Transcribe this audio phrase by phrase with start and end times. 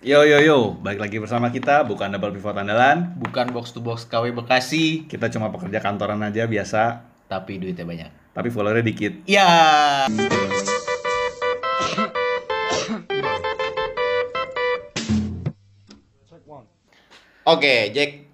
[0.00, 3.12] Yo yo yo, balik lagi bersama kita bukan double pivot andalan.
[3.20, 8.10] Bukan box to box KW Bekasi, Kita cuma pekerja kantoran aja biasa, tapi duitnya banyak.
[8.30, 9.12] tapi followernya dikit.
[9.28, 10.06] Ya.
[17.44, 18.24] Oke, Jack.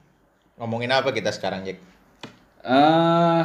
[0.56, 1.78] Ngomongin apa kita sekarang, Jack?
[2.66, 3.44] eh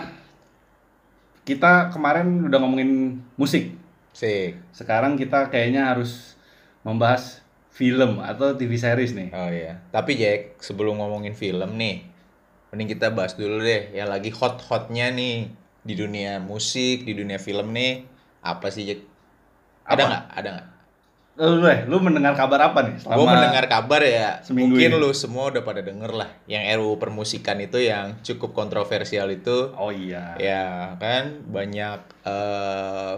[1.46, 3.78] kita kemarin udah ngomongin musik.
[4.14, 4.58] Sik.
[4.74, 6.34] Sekarang kita kayaknya harus
[6.82, 7.41] membahas
[7.72, 9.30] film atau TV series nih.
[9.32, 9.80] Oh iya.
[9.90, 12.04] Tapi Jack, sebelum ngomongin film nih,
[12.70, 15.48] mending kita bahas dulu deh yang lagi hot-hotnya nih
[15.82, 18.04] di dunia musik, di dunia film nih.
[18.44, 19.00] Apa sih, Jack?
[19.88, 20.24] Ada nggak?
[20.36, 20.68] Ada nggak?
[21.42, 23.02] Lu, eh, lu mendengar kabar apa nih?
[23.02, 25.00] Gue mendengar kabar ya, seminggu mungkin ini.
[25.00, 29.90] lu semua udah pada denger lah, yang RUU permusikan itu yang cukup kontroversial itu, Oh
[29.90, 30.36] iya.
[30.38, 30.66] ya
[31.00, 31.98] kan banyak
[32.28, 33.14] eh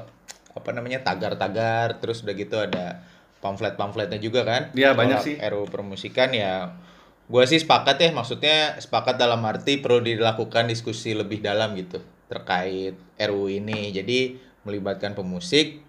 [0.53, 3.01] apa namanya tagar-tagar, terus udah gitu ada
[3.43, 4.71] pamflet-pamfletnya juga kan?
[4.71, 5.35] Iya, banyak sih.
[5.35, 6.79] RUU permusikan ya,
[7.27, 11.99] gue sih sepakat ya, maksudnya sepakat dalam arti perlu dilakukan diskusi lebih dalam gitu
[12.31, 15.83] terkait RUU ini, jadi melibatkan pemusik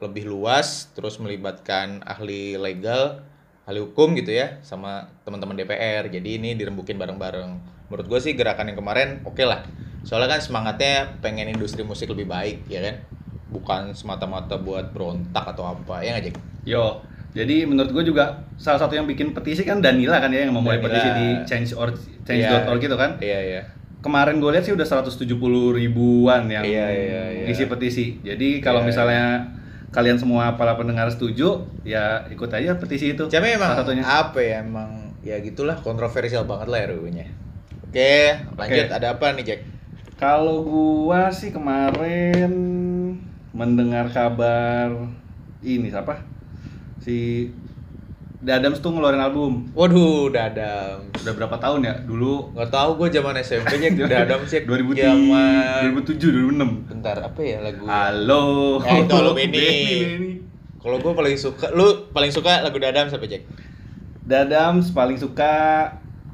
[0.00, 3.20] lebih luas, terus melibatkan ahli legal,
[3.68, 6.08] ahli hukum gitu ya, sama teman-teman DPR.
[6.08, 7.50] Jadi ini dirembukin bareng-bareng.
[7.92, 9.60] Menurut gue sih gerakan yang kemarin oke lah.
[10.00, 13.04] Soalnya kan semangatnya pengen industri musik lebih baik, ya kan?
[13.50, 16.36] Bukan semata-mata buat berontak atau apa, ya nggak Jack?
[16.62, 20.54] Yo, jadi menurut gue juga salah satu yang bikin petisi kan Danila kan ya yang
[20.54, 20.86] memulai Danila.
[20.90, 21.88] petisi di change or
[22.22, 23.18] change.org gitu kan.
[23.18, 23.62] Iya, iya.
[24.00, 25.28] Kemarin gue lihat sih udah 170
[25.70, 27.44] ribuan yang Iya, iya, iya.
[27.44, 28.16] ngisi petisi.
[28.20, 29.24] Jadi kalau Iya, misalnya
[29.90, 33.26] kalian semua para pendengar setuju, ya ikut aja petisi itu.
[33.26, 34.02] Cuma emang salah satunya.
[34.06, 37.26] apa ya, emang ya gitulah kontroversial banget lah RUU-nya.
[37.84, 38.86] Oke, lanjut.
[38.86, 38.94] Oke.
[38.94, 39.60] Ada apa nih Jack?
[40.16, 42.52] Kalau gua sih kemarin
[43.50, 44.94] mendengar kabar
[45.60, 46.22] ini siapa?
[46.98, 47.48] Si
[48.40, 49.68] Dadams tuh ngeluarin album.
[49.76, 51.04] Waduh, dadam.
[51.12, 51.94] Udah berapa tahun ya?
[52.00, 56.88] Dulu Nggak tahu gue zaman SMP nya dadam sih 2000 zaman 2007 2006.
[56.88, 58.44] bentar apa ya lagu Halo.
[58.80, 59.52] Ya, itu Halo Benny.
[59.52, 60.32] Benny.
[60.80, 63.44] kalau gue paling suka lu paling suka lagu dadam siapa Jack
[64.24, 65.52] Dadams paling suka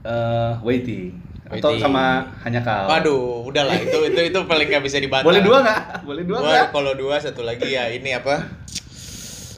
[0.03, 1.11] eh Waiting
[1.49, 2.87] atau sama hanya kau.
[2.87, 5.81] waduh udahlah itu itu itu paling nggak bisa dibantah Boleh dua nggak?
[6.03, 6.67] Boleh dua nggak?
[6.71, 8.51] kalau dua satu lagi ya ini apa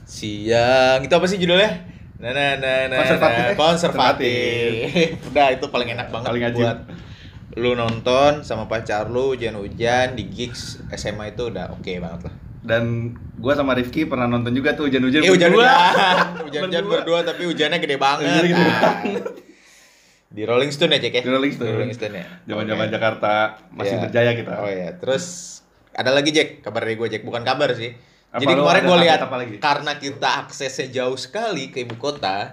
[0.04, 1.70] siang itu apa sih judulnya
[2.18, 4.70] nah nah nah nah Konservatif, nah, konservatif
[5.28, 6.58] udah itu paling enak banget Paling ajib.
[6.58, 6.78] buat
[7.54, 12.84] lu nonton sama pacar lu hujan-hujan di gigs SMA itu udah oke banget lah Dan
[13.34, 15.22] gua sama Rifki pernah nonton juga tuh hujan-hujan.
[15.22, 15.72] Eh hujan berdua.
[15.72, 16.92] hujan, hujan hujan Berdua.
[16.92, 18.26] berdua tapi hujannya gede banget.
[18.26, 18.94] Hujannya gede Nah.
[20.28, 21.22] Di Rolling Stone ya cek ya?
[21.24, 21.68] Di Rolling Stone.
[21.68, 22.24] Di Rolling Stone ya.
[22.44, 22.92] Zaman-zaman Oke.
[22.92, 23.32] Jakarta
[23.72, 24.02] masih Iya.
[24.04, 24.52] berjaya kita.
[24.60, 25.24] Oh iya, terus
[25.96, 27.96] ada lagi Jack, kabar dari gue Jack, bukan kabar sih.
[28.28, 29.56] Apa Jadi kemarin gue lihat apa lagi?
[29.56, 32.52] karena kita aksesnya jauh sekali ke ibu kota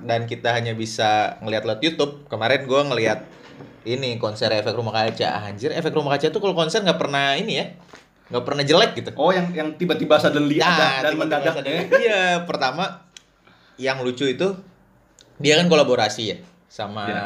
[0.00, 2.24] dan kita hanya bisa ngelihat lewat YouTube.
[2.24, 3.20] Kemarin gue ngelihat
[3.84, 5.44] ini konser efek rumah kaca.
[5.44, 7.68] Anjir, efek rumah kaca tuh kalau konser nggak pernah ini ya,
[8.32, 9.12] nggak pernah jelek gitu.
[9.20, 12.00] Oh, yang yang tiba-tiba suddenly ada dan Nah, tiba-tiba mendadak sadar.
[12.00, 12.84] Iya, pertama
[13.76, 14.56] yang lucu itu
[15.36, 16.36] dia kan kolaborasi ya
[16.70, 17.24] sama Iya.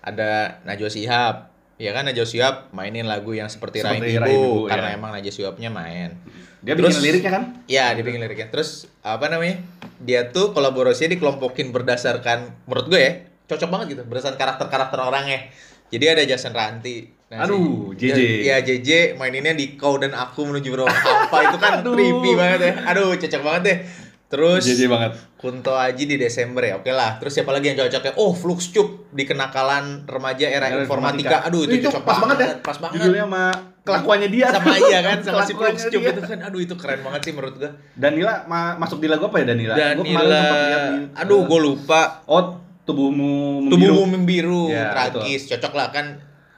[0.00, 0.30] ada
[0.62, 1.36] Najwa Shihab.
[1.74, 4.96] Ya kan Najwa Shihab mainin lagu yang seperti, Seperti Rain Rain Ibu Ibu, karena ya.
[4.96, 6.14] emang Najwa Shihabnya main.
[6.62, 7.42] Dia Terus- bikin liriknya kan?
[7.66, 8.48] Ya, dia bikin liriknya.
[8.48, 9.60] Terus apa namanya?
[9.98, 13.12] Dia tuh kolaborasinya dikelompokin berdasarkan menurut gue ya,
[13.44, 15.50] cocok banget gitu berdasarkan karakter-karakter orangnya.
[15.90, 17.10] Jadi ada Jason Ranti.
[17.28, 18.18] Aduh, si- JJ.
[18.40, 21.92] Iya, JJ maininnya di Kau dan Aku menuju beruang hampa itu kan Aduh.
[21.92, 22.72] creepy banget ya.
[22.86, 23.78] Aduh, cocok banget deh.
[24.24, 25.12] Terus JJ banget.
[25.36, 27.20] Kunto Aji di Desember ya, oke lah.
[27.20, 28.16] Terus siapa lagi yang cocoknya?
[28.16, 31.28] Oh, Flux Cup di kenakalan remaja era Era informatika.
[31.30, 31.36] informatika.
[31.46, 32.50] Aduh, itu, Itu cocok pas banget ya.
[32.58, 32.96] Pas banget.
[32.98, 33.44] Judulnya sama
[33.84, 34.46] kelakuannya dia.
[34.48, 36.38] sama iya kan, sama si Flux Cup itu kan.
[36.42, 37.70] Aduh, itu keren banget sih menurut gua.
[37.94, 39.74] Danila ma- masuk di lagu apa ya Danila?
[39.76, 42.00] Gua Danila, di aduh gue lupa.
[42.24, 42.42] Oh,
[42.82, 43.92] tubuhmu membiru.
[43.92, 46.06] Tubuhmu membiru, Ya, tragis, cocok lah kan.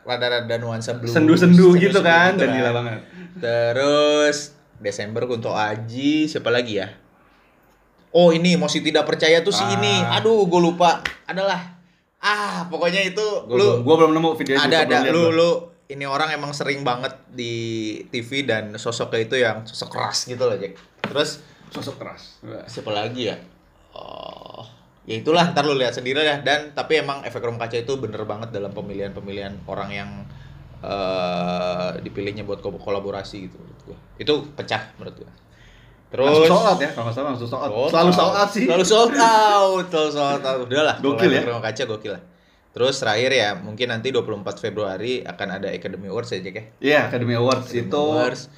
[0.07, 1.11] Rada-rada nuansa blues.
[1.11, 3.03] Sendu-sendu gitu kan, gitu Danila banget.
[3.37, 6.89] Terus Desember Kunto Aji, siapa lagi ya?
[8.17, 9.77] Oh ini masih tidak percaya tuh si Ah.
[9.77, 9.93] ini.
[10.17, 11.05] Aduh, gue lupa.
[11.25, 11.77] Adalah
[12.17, 15.51] ah pokoknya itu Gua, lu belum- gua belum nemu video ada ada lu lu
[15.87, 17.53] ini orang emang sering banget di
[18.09, 20.75] TV dan sosoknya itu yang sosok keras gitu loh Jack.
[21.03, 22.41] Terus sosok keras.
[22.67, 23.37] siapa lagi ya?
[23.93, 24.65] Oh,
[25.05, 28.25] ya itulah ntar lu lihat sendiri ya dan tapi emang efek rumah kaca itu bener
[28.25, 30.11] banget dalam pemilihan-pemilihan orang yang
[30.83, 33.99] eh dipilihnya buat ko- kolaborasi gitu menurut gua.
[34.17, 35.31] Itu pecah menurut gua.
[36.07, 37.73] Terus Terus sold out ya, kalau nggak salah langsung sold out.
[37.75, 38.65] Sold Selalu sold out sih.
[38.65, 40.59] Selalu sold out, selalu sold out.
[40.63, 40.97] Udah lah.
[41.03, 41.43] Gokil kalau ya.
[41.51, 42.23] rumah kaca gokil lah.
[42.77, 46.65] Terus terakhir ya mungkin nanti 24 Februari akan ada Academy Awards ya Jack ya.
[46.79, 48.53] Iya, Academy Awards itu Awards.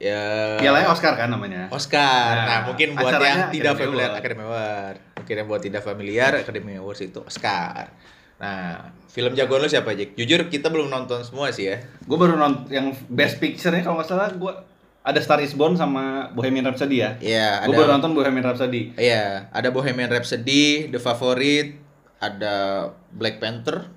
[0.00, 1.68] ya Pialanya Oscar kan namanya.
[1.68, 2.32] Oscar.
[2.40, 4.20] Nah, Nah, mungkin buat yang tidak Academy familiar Award.
[4.24, 4.96] Academy Award.
[5.20, 7.92] Mungkin yang buat tidak familiar Academy Awards itu Oscar.
[8.40, 10.16] Nah, film jagoan lu siapa, Jack?
[10.16, 11.84] Jujur kita belum nonton semua sih ya.
[12.08, 14.52] Gue baru nonton yang Best Picture-nya kalau nggak salah gue
[15.00, 17.16] ada Star is Born sama Bohemian Rhapsody ya.
[17.18, 18.92] Iya, Gue ada baru nonton Bohemian Rhapsody.
[19.00, 21.80] Iya, ada Bohemian Rhapsody, The Favorite,
[22.20, 22.54] ada
[23.10, 23.88] Black Panther.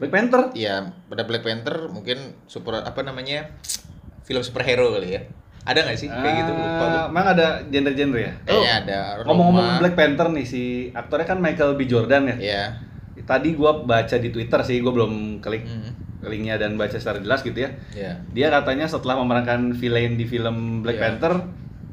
[0.00, 0.48] Black Panther.
[0.56, 3.52] Iya, ada Black Panther, mungkin super apa namanya?
[4.24, 5.22] Film superhero kali ya.
[5.60, 6.52] Ada nggak sih kayak gitu?
[6.56, 7.02] Lupa Ah, gue.
[7.12, 8.32] Emang ada genre-genre ya?
[8.48, 8.98] Kayaknya ada.
[9.28, 9.84] Ngomong-ngomong.
[9.84, 10.62] Black Panther nih si
[10.96, 12.36] aktornya kan Michael B Jordan ya.
[12.40, 12.64] Iya.
[13.20, 15.92] Tadi gua baca di Twitter sih, gua belum klik Hmm.
[16.22, 17.70] Linknya dan baca secara jelas gitu ya.
[17.90, 18.12] Iya.
[18.30, 21.04] Dia katanya setelah memerankan villain di film Black Iya.
[21.10, 21.32] Panther,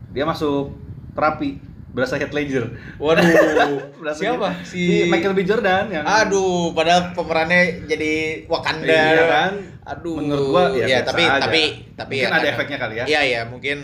[0.10, 0.76] dia masuk
[1.12, 2.66] terapi berasa Heath Ledger.
[2.98, 3.24] Waduh,
[4.00, 4.54] Berasa siapa?
[4.54, 4.70] gitu.
[4.70, 8.14] Si Michael B Jordan yang Aduh, padahal pemerannya jadi
[8.46, 8.86] Wakanda.
[8.86, 9.54] Iya kan?
[9.88, 10.20] Aduh.
[10.20, 11.40] Menurut gua ya Iya, biasa tapi aja.
[11.40, 11.62] tapi
[11.94, 13.06] tapi Mungkin ya ada kadang- efeknya kali ya.
[13.08, 13.78] Iya, iya, mungkin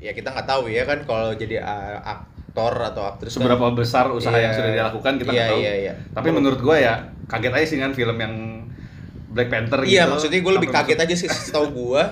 [0.00, 4.08] ya kita nggak tahu ya kan kalau jadi uh, aktor atau aktris kan- seberapa besar
[4.08, 4.42] usaha Iya.
[4.42, 5.60] yang sudah dilakukan kita Iya, nggak tahu.
[5.60, 5.92] iya, iya.
[6.10, 6.94] Tapi menurut gua ya
[7.28, 8.34] kaget aja sih dengan film yang
[9.30, 10.10] Black Panther Iya, gitu.
[10.10, 12.02] maksudnya gue lebih kaget aja sih setahu gue.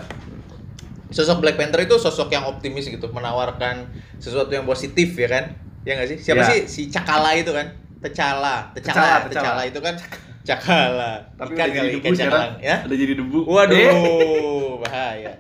[1.09, 5.44] Sosok Black Panther itu sosok yang optimis gitu, menawarkan sesuatu yang positif ya kan?
[5.82, 6.19] Ya nggak sih?
[6.20, 6.49] Siapa Iya.
[6.49, 7.73] sih si Cakala itu kan?
[7.99, 9.26] Tecala, Tecala.
[9.26, 9.97] Tecala itu kan
[10.44, 11.12] Cakala.
[11.35, 12.76] Tapi ikan kali, ikan cakalang, ya.
[12.87, 13.38] Udah jadi debu.
[13.44, 15.32] Waduh, Eh, bahaya.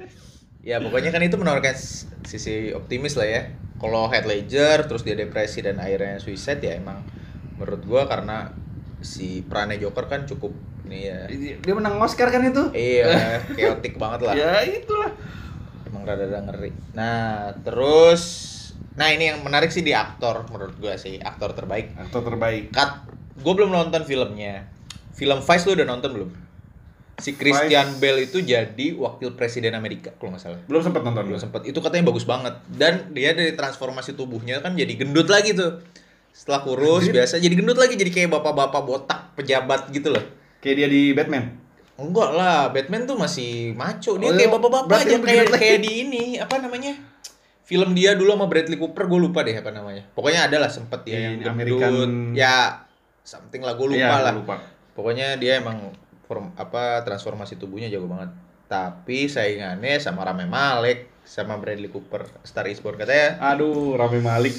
[0.60, 1.72] Ya pokoknya kan itu menawarkan
[2.24, 3.42] sisi optimis lah ya.
[3.78, 7.06] Kalau Heath Ledger terus dia depresi dan akhirnya suicide ya emang
[7.56, 8.52] menurut gua karena
[9.00, 10.52] si perannya Joker kan cukup
[10.88, 11.18] ini ya.
[11.60, 12.72] dia menang Oscar kan itu?
[12.72, 14.34] Iya, chaotic banget lah.
[14.34, 15.12] Ya itulah.
[15.84, 16.72] Emang rada-rada ngeri.
[16.96, 18.56] Nah, terus
[18.98, 21.94] nah ini yang menarik sih di aktor menurut gua sih, aktor terbaik.
[22.00, 22.72] Aktor terbaik.
[22.72, 23.04] Kat,
[23.44, 24.66] gua belum nonton filmnya.
[25.12, 26.30] Film Vice lu udah nonton belum?
[27.18, 30.60] Si Christian Bale itu jadi wakil presiden Amerika kalau nggak salah.
[30.70, 31.66] Belum sempat nonton Belum sempet.
[31.66, 32.54] Itu katanya bagus banget.
[32.70, 35.82] Dan dia dari transformasi tubuhnya kan jadi gendut lagi tuh.
[36.30, 37.18] Setelah kurus Anjir.
[37.18, 40.22] biasa jadi gendut lagi jadi kayak bapak-bapak botak pejabat gitu loh.
[40.58, 41.44] Kayak dia di Batman.
[41.94, 44.14] Enggak lah, Batman tuh masih maco.
[44.16, 44.54] Dia Oh, kayak iya.
[44.54, 46.94] bapak-bapak aja kayak kayak di ini apa namanya?
[47.62, 50.06] Film dia dulu sama Bradley Cooper gue lupa deh apa namanya.
[50.12, 51.52] Pokoknya ada lah sempet dia Di yang.
[51.52, 52.86] American- Ya
[53.20, 54.32] something lah gue lupa Iya, lah.
[54.32, 54.56] Lupa.
[54.94, 55.92] Pokoknya dia emang
[56.24, 58.30] form, apa transformasi tubuhnya jago banget.
[58.66, 64.56] Tapi saingannya sama Rame Malek sama Bradley Cooper Star is Born katanya Aduh, Rami Malik.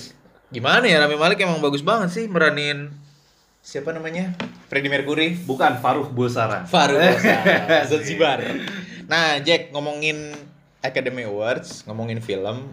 [0.50, 2.90] gimana ya Rame Malek emang bagus banget sih meranin
[3.60, 4.34] siapa namanya
[4.72, 6.64] Freddie Mercury Bukan Faruh Bulsara.
[6.64, 6.96] Faru
[7.90, 8.40] Zanzibar.
[9.06, 10.32] Nah, Jack ngomongin
[10.80, 12.72] Academy Awards, ngomongin film,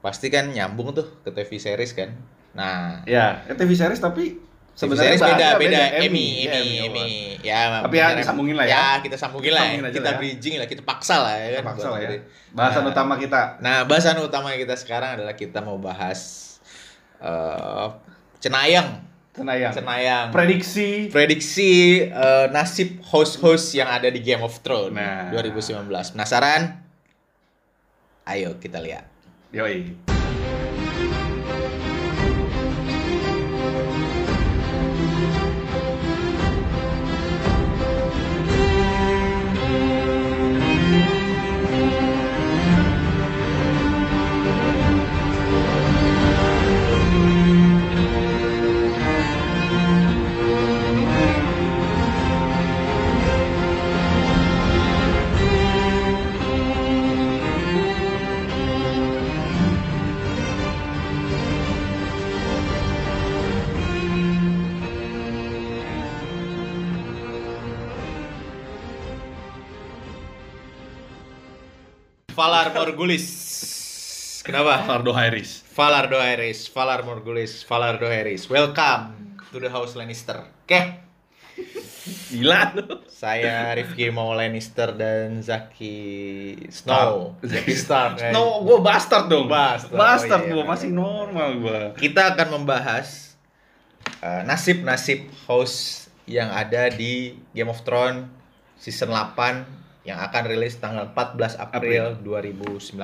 [0.00, 2.14] pasti kan nyambung tuh ke TV series kan.
[2.56, 4.38] Nah, Ya, eh, TV series tapi
[4.72, 7.08] sebenarnya series beda, beda, Emmy, Emmy, Emmy.
[7.36, 7.44] Award.
[7.44, 8.72] Ya, Tapi ya bener, disambungin lah ya.
[8.72, 9.66] Ya, kita sambungin lah.
[9.66, 10.18] Sambungin kita lah ya.
[10.22, 11.62] bridging lah, kita paksa lah ya kan.
[11.74, 12.08] Paksa lah ya.
[12.54, 13.40] Bahasan Nah, utama kita.
[13.60, 16.20] Nah, bahasan utama kita sekarang adalah kita mau bahas
[17.20, 17.88] eh
[18.40, 19.04] Cenayang.
[19.36, 19.72] Cenayang.
[19.76, 20.26] Cenayang.
[20.32, 21.70] Prediksi prediksi
[22.02, 25.28] eh, nasib host-host yang ada di Game of Thrones Nah.
[25.28, 26.16] 2019.
[26.16, 26.80] Penasaran?
[28.24, 29.04] Ayo kita lihat.
[29.52, 30.15] Yoi.
[72.36, 73.26] Valar Morgulis.
[74.44, 74.84] Kenapa?
[74.84, 75.64] Fardo Harris.
[75.74, 78.48] Valar Dohaeris, Valar Morgulis, Valar Dohaeris.
[78.48, 80.44] Welcome to the House Lannister.
[80.64, 80.80] Oke,
[82.30, 83.00] Gila lu.
[83.08, 85.96] saya Rifki mau Lannister dan Zaki
[86.70, 87.34] Snow.
[87.42, 88.20] Zaki Stark.
[88.20, 88.32] eh.
[88.32, 89.48] No, gua bastard dong.
[89.48, 89.92] Bastard.
[89.92, 90.72] Bastard Oh, iya, gua, bener.
[90.72, 91.80] masih normal gua.
[91.96, 93.34] kita akan membahas
[94.20, 98.28] uh, nasib-nasib host yang ada di Game of Thrones
[98.76, 102.94] season 8 yang akan rilis tanggal 14 April, 2019.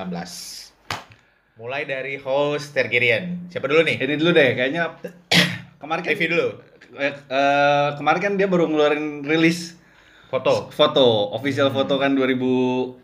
[1.59, 3.51] Mulai dari host Targaryen.
[3.51, 3.99] Siapa dulu nih?
[3.99, 4.95] Ini dulu deh, kayaknya
[5.83, 6.47] kemarin kan Review dulu.
[6.95, 9.75] eh, eh, kemarin kan dia baru ngeluarin rilis
[10.31, 10.71] Foto.
[10.73, 11.77] foto, official Hmm.
[11.83, 12.97] foto kan 2000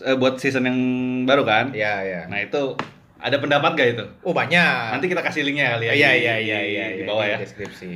[0.00, 0.78] eh, buat season yang
[1.26, 1.74] baru kan.
[1.74, 2.30] Ya, ya.
[2.30, 2.78] Nah, itu
[3.18, 4.04] ada pendapat gak itu?
[4.22, 4.94] Oh, banyak.
[4.94, 5.92] Nanti kita kasih linknya kali ya.
[5.92, 7.38] Iya, iya, iya, iya, di iya, bawah di ya.
[7.42, 7.92] Deskripsi.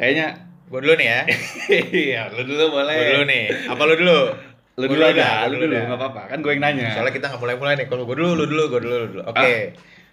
[0.00, 1.20] Kayaknya Gue dulu nih ya.
[2.08, 2.96] iya, lu dulu boleh.
[2.96, 3.44] Gue dulu nih.
[3.68, 4.20] Apa lu dulu?
[4.80, 6.22] Lu Gua dulu aja, lu dulu nggak apa-apa.
[6.32, 6.96] Kan gue yang nanya.
[6.96, 7.86] Soalnya kita nggak mulai-mulai nih.
[7.92, 9.22] Kalau gue dulu, lu dulu, gue dulu, lu dulu.
[9.28, 9.36] Oke.
[9.36, 9.60] Ah.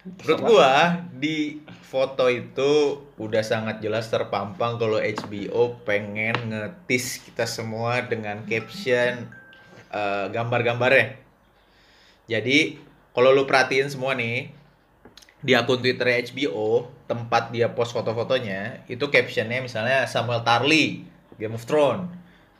[0.00, 0.72] Menurut gua
[1.12, 9.28] di foto itu udah sangat jelas terpampang kalau HBO pengen ngetis kita semua dengan caption
[9.92, 11.20] eh, gambar-gambarnya.
[12.32, 12.80] Jadi
[13.12, 14.48] kalau lu perhatiin semua nih
[15.44, 21.04] di akun Twitter HBO tempat dia post foto-fotonya itu captionnya misalnya Samuel Tarly
[21.40, 22.12] Game of Thrones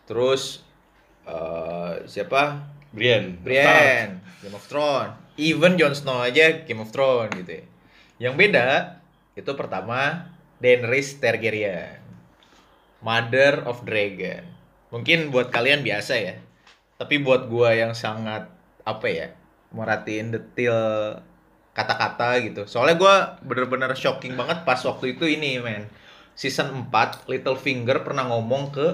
[0.09, 0.65] terus
[1.27, 3.39] eh, siapa Brian.
[3.41, 5.15] Brian, Game of Thrones.
[5.41, 7.65] Even Jon Snow aja Game of Thrones gitu ya.
[8.29, 8.69] Yang beda
[9.39, 10.29] itu pertama
[10.61, 12.03] Daenerys Targaryen.
[13.01, 14.45] Mother of Dragon.
[14.93, 16.37] Mungkin buat kalian biasa ya.
[17.01, 18.53] Tapi buat gua yang sangat
[18.85, 19.29] apa ya?
[19.71, 20.79] merhatiin detail
[21.73, 22.67] kata-kata gitu.
[22.67, 25.87] Soalnya gua bener-bener shocking banget pas waktu itu ini, men.
[26.35, 28.87] Season 4 Littlefinger pernah ngomong ke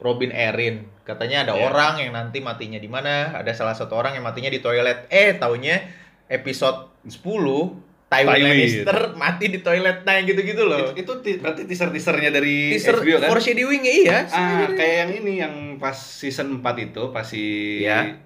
[0.00, 0.88] Robin Erin.
[1.08, 1.64] Katanya ada Iya.
[1.64, 5.08] orang yang nanti matinya di mana, ada salah satu orang yang matinya di toilet.
[5.08, 5.80] Eh, taunya
[6.28, 8.44] episode 10 Tywin Tywin.
[8.46, 10.00] Lannister mati di toilet.
[10.02, 10.92] Nah, yang gitu-gitu loh.
[10.92, 13.28] Itu, itu ti- berarti teaser-teasernya dari Teaser HBO kan?
[13.30, 14.24] foreshadowing iya.
[14.26, 17.44] Ah, kayak yang ini yang pas season 4 itu pas si
[17.80, 18.16] Iya.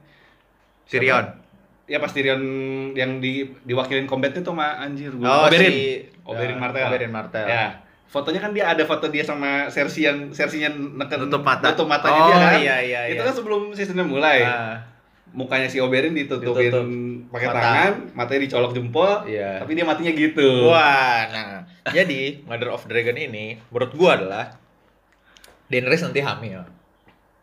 [0.86, 1.26] Sirion.
[1.84, 2.42] Ya pas Tyrion
[2.94, 5.46] yang di diwakilin combat itu sama anjir Oh.
[5.46, 5.66] Oberyn.
[5.66, 6.86] si- Oberyn Martell.
[6.86, 7.46] Oberyn Martell.
[7.46, 7.82] Ya.
[8.12, 11.72] Fotonya kan dia ada foto dia sama Cersei yang Cersei-nya neken Tutup mata.
[11.72, 12.52] Tutup matanya Oh, dia kan.
[12.60, 13.26] iya, iya, Itu iya.
[13.26, 14.44] kan sebelum seasonnya mulai.
[14.44, 14.76] Ah,
[15.32, 16.84] Mukanya si Oberyn ditutupin Ditutup.
[17.32, 17.56] pakai Mata.
[17.56, 19.64] tangan, matanya dicolok jempol, Iya.
[19.64, 20.68] tapi dia matinya gitu.
[20.68, 24.44] Wah, nah, jadi Mother of Dragon ini menurut gua adalah
[25.66, 26.60] Daenerys nanti hamil.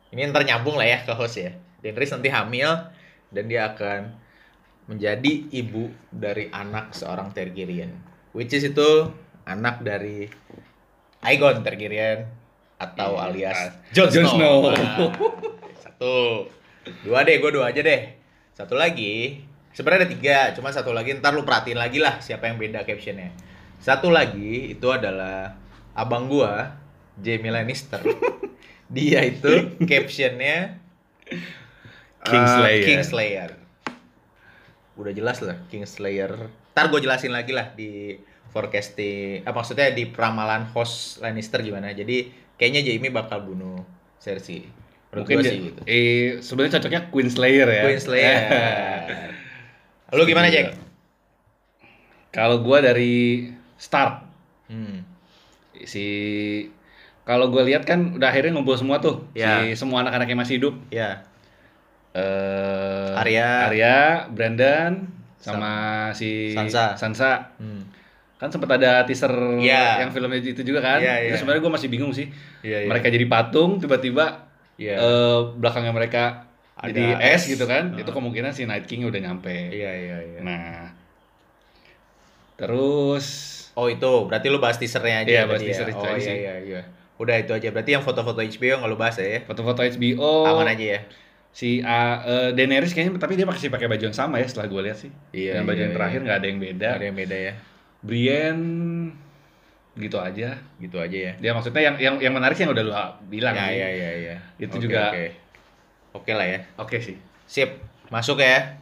[0.09, 1.49] Ini ntar nyambung lah ya ke host ya.
[1.81, 2.69] Daenerys nanti hamil
[3.29, 4.13] dan dia akan
[4.85, 7.89] menjadi ibu dari anak seorang Targaryen.
[8.33, 9.09] Which is itu
[9.49, 10.29] anak dari
[11.25, 12.29] Aegon Targaryen
[12.79, 14.29] atau Iya, alias ah, Jon Snow.
[14.31, 14.55] Snow.
[14.71, 15.11] Nah,
[15.83, 16.13] satu.
[17.03, 18.01] Dua deh, gue dua aja deh.
[18.55, 19.43] Satu lagi,
[19.75, 23.35] sebenarnya ada tiga, cuma satu lagi ntar lu perhatiin lagi lah siapa yang beda captionnya.
[23.79, 25.55] Satu lagi itu adalah
[25.95, 26.75] abang gua,
[27.19, 27.99] Jaime Lannister.
[28.95, 30.79] Dia itu captionnya
[32.27, 32.83] Kingslayer.
[32.83, 33.51] eh, Kingslayer.
[34.99, 36.51] Udah jelas lah Kingslayer.
[36.75, 41.89] Ntar gue jelasin lagi lah di forecasting, apa maksudnya di peramalan host Lannister gimana.
[41.89, 43.81] Jadi kayaknya Jaime bakal bunuh
[44.17, 44.65] Cersei.
[45.09, 45.81] Menurut Mungkin dia, sih gitu.
[45.83, 47.83] eh sebenarnya cocoknya Queen Slayer ya.
[47.83, 48.37] Queen Slayer.
[50.17, 50.77] Lu gimana, Jack?
[52.29, 54.25] Kalau gua dari start
[54.69, 55.01] Hmm.
[55.81, 56.05] si
[57.23, 59.63] kalau gue lihat kan udah akhirnya ngumpul semua tuh Ya.
[59.63, 61.25] si semua anak-anak yang masih hidup Ya.
[62.13, 63.49] eh Arya.
[63.65, 63.97] Arya,
[64.29, 65.73] Brandon sama
[66.11, 66.93] si Sansa.
[66.95, 67.55] Sansa.
[67.57, 67.81] Hmm.
[68.39, 69.29] Kan sempat ada teaser
[69.59, 70.07] Iya.
[70.07, 71.03] yang filmnya itu juga kan.
[71.03, 71.29] Iya, iya.
[71.35, 72.31] Itu sebenarnya gue masih bingung sih.
[72.63, 72.89] Iya, iya.
[72.89, 74.47] Mereka jadi patung tiba-tiba
[74.79, 74.95] Iya.
[74.95, 76.47] eh, belakangnya mereka
[76.79, 77.43] Ada jadi es.
[77.43, 77.91] es gitu kan.
[77.91, 78.07] Heeh.
[78.07, 79.51] Itu kemungkinan si Night King udah nyampe.
[79.51, 80.39] Iya, iya, iya.
[80.39, 80.95] Nah.
[82.55, 83.27] Terus
[83.79, 85.67] Oh itu, berarti lu bahas teasernya aja Iya, tadi bahas ya?
[85.71, 86.81] teaser itu Oh iya, iya, iya.
[87.19, 89.43] Udah itu aja, berarti yang foto-foto HBO nggak lu bahas ya?
[89.47, 91.01] foto-foto HBO Aman aja ya?
[91.49, 94.81] si uh, eh, Daenerys kayaknya tapi dia masih pakai baju yang sama ya setelah gue
[94.85, 95.11] lihat sih.
[95.33, 96.25] Iya, Dan baju iya, yang terakhir iya.
[96.29, 96.89] nggak ada yang beda.
[96.95, 97.53] Ada yang beda ya?
[98.01, 99.11] Brienne
[99.95, 100.55] gitu aja.
[100.79, 101.33] Gitu aja ya?
[101.37, 102.93] Dia maksudnya yang yang yang menarik sih yang udah lu
[103.27, 103.77] bilang Ya, sih.
[103.77, 104.35] ya, ya, ya.
[104.57, 105.25] Itu Oke, juga- Oke,
[106.09, 106.59] Oke lah ya.
[106.75, 107.15] Oke sih.
[107.45, 107.77] Sip,
[108.09, 108.79] masuk ya.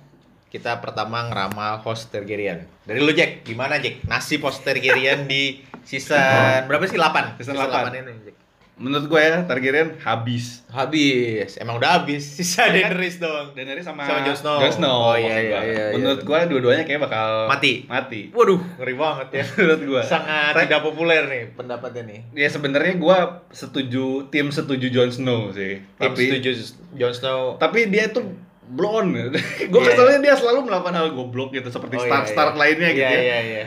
[0.48, 2.64] Kita pertama ngeramal host Targaryen.
[2.88, 4.08] Dari lu Jack, gimana Jack?
[4.08, 6.96] Nasib host Targaryen di season berapa sih?
[6.96, 7.36] 8?
[7.36, 7.92] Season 8.
[7.94, 8.36] ini Jack.
[8.78, 10.62] Menurut gue ya Targaryen habis.
[10.70, 12.22] Habis, emang udah habis.
[12.38, 12.94] Sisa Iya kan?
[12.94, 13.48] Daenerys doang.
[13.52, 14.58] Daenerys sama, Sama Jon Snow.
[14.62, 15.98] Jon Snow, Oh, iya, iya, iya, iya.
[15.98, 17.86] Menurut gue dua-duanya kayak bakal Mati.
[17.86, 18.30] Mati.
[18.30, 19.44] Waduh, ngeri banget ya.
[19.58, 20.02] Menurut gue.
[20.04, 22.20] Sangat Sa- tidak populer nih pendapatnya nih.
[22.38, 23.18] Ya sebenarnya gue
[23.52, 25.82] setuju tim setuju Jon Snow sih.
[25.98, 26.50] Tim tapi setuju
[26.94, 27.58] Jon Snow.
[27.58, 28.22] tapi dia itu
[28.68, 29.34] blonde.
[29.72, 32.60] gue Iya, keselnya dia selalu melakukan hal goblok gitu seperti Oh, Stark iya, Stark iya.
[32.60, 33.22] lainnya gitu Iya, ya.
[33.24, 33.66] iya, iya.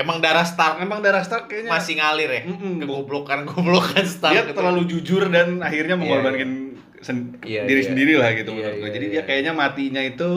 [0.00, 2.42] Emang darah Stark Emang darah Stark kayaknya masih ngalir ya?
[2.46, 2.80] Mm-mm.
[2.80, 4.32] Kegoblokan-goblokan Stark.
[4.32, 4.56] dia gitu.
[4.56, 6.50] terlalu jujur dan akhirnya Iya, mengorbankan
[6.98, 7.88] sen- Iya, diri iya.
[7.88, 8.82] sendiri lah gitu Iya, menurut gue.
[8.82, 9.12] iya, Jadi iya.
[9.12, 10.30] dia kayaknya matinya itu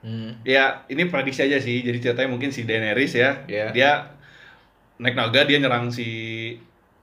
[0.00, 0.36] Hmm.
[0.42, 1.80] ya ini prediksi aja sih.
[1.80, 3.66] Jadi ceritanya mungkin si Daenerys ya, Iya.
[3.70, 3.90] dia
[4.96, 6.08] naik naga dia nyerang si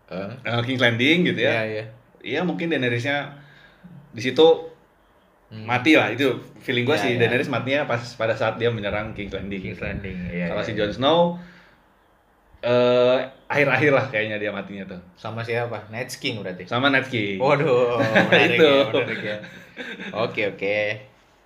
[0.05, 1.63] Eh, uh, King's Landing gitu Iya, ya.
[1.65, 1.83] iya.
[2.21, 3.31] Iya mungkin Daenerysnya
[4.11, 4.43] di situ
[5.47, 5.63] Hmm.
[5.65, 7.17] mati lah itu feeling gue Iya, si iya.
[7.17, 9.59] Daenerys matinya pas pada saat dia menyerang King's Landing.
[9.61, 10.15] King's Landing.
[10.29, 10.79] Iya, Kalau iya, si iya.
[10.81, 11.19] Jon Snow
[12.61, 13.17] eh
[13.49, 15.01] akhir-akhir lah kayaknya dia matinya tuh.
[15.17, 15.89] sama siapa?
[15.89, 16.69] Night King berarti.
[16.69, 17.41] Sama Ned King.
[17.41, 17.97] Waduh,
[18.29, 18.69] menarik Itu.
[18.69, 19.37] ya, menarik ya.
[20.13, 20.77] Oke, oke.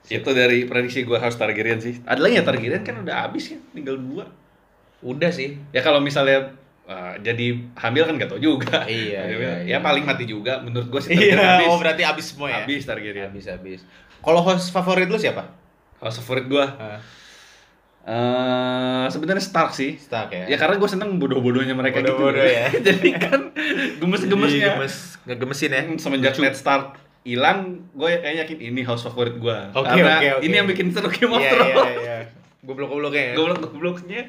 [0.05, 1.97] Itu dari prediksi gue harus Targaryen sih.
[2.05, 4.27] Ada lagi ya Targaryen kan udah habis ya, tinggal dua.
[5.01, 5.57] Udah sih.
[5.71, 6.51] Ya kalau misalnya
[6.85, 8.85] eh, jadi hamil kan gak tau juga.
[8.85, 9.77] Iya, iya, Ya iya.
[9.81, 11.15] paling mati juga menurut gue sih.
[11.15, 11.67] Iya, habis.
[11.71, 12.61] oh berarti abis semua ya?
[12.61, 13.31] Habis Targaryen.
[13.31, 13.79] Habis habis.
[14.21, 15.47] Kalau host favorit lu siapa?
[16.03, 16.65] House favorit gue
[18.05, 19.97] eh sebenarnya Stark sih.
[19.97, 20.45] Stark ya.
[20.45, 22.53] Ya karena gue seneng bodoh-bodohnya mereka Bodoh-bodoh gitu.
[22.53, 22.65] ya.
[22.93, 23.41] Jadi kan
[23.97, 24.77] gemes-gemesnya.
[24.77, 24.95] Gemes,
[25.25, 25.81] ngegemesin ya.
[25.83, 29.57] Hmm, Semenjak Ned Stark hilang, gue kayak yakin ini house favorit gue.
[29.73, 30.45] Oke, Karena oke, oke.
[30.45, 31.73] ini yang bikin seru Game of Iya, Thrones.
[31.73, 32.17] iya, iya.
[32.61, 33.33] Goblok-gobloknya ya.
[33.33, 34.21] Goblok-gobloknya.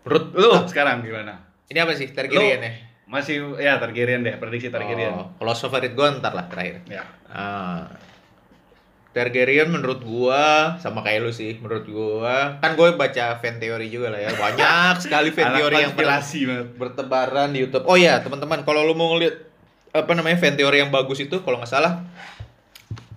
[0.00, 1.34] Menurut Lu sekarang gimana?
[1.66, 2.10] ini apa sih?
[2.10, 2.72] Targaryen ya?
[3.06, 5.10] Masih ya Targaryen deh, prediksi Targaryen.
[5.10, 6.86] Oh, kalau favorit gua ntar lah terakhir.
[6.86, 7.02] Ya.
[7.26, 7.90] Ah.
[9.10, 14.14] Targaryen menurut gua sama kayak lu sih, menurut gua kan gue baca fan teori juga
[14.14, 14.30] lah ya.
[14.30, 16.66] Banyak sekali fan teori yang ber- konspirasi banget.
[16.78, 17.84] bertebaran di YouTube.
[17.84, 19.34] Oh iya, teman-teman, kalau lu mau ngeliat
[19.90, 22.06] apa namanya fan teori yang bagus itu kalau nggak salah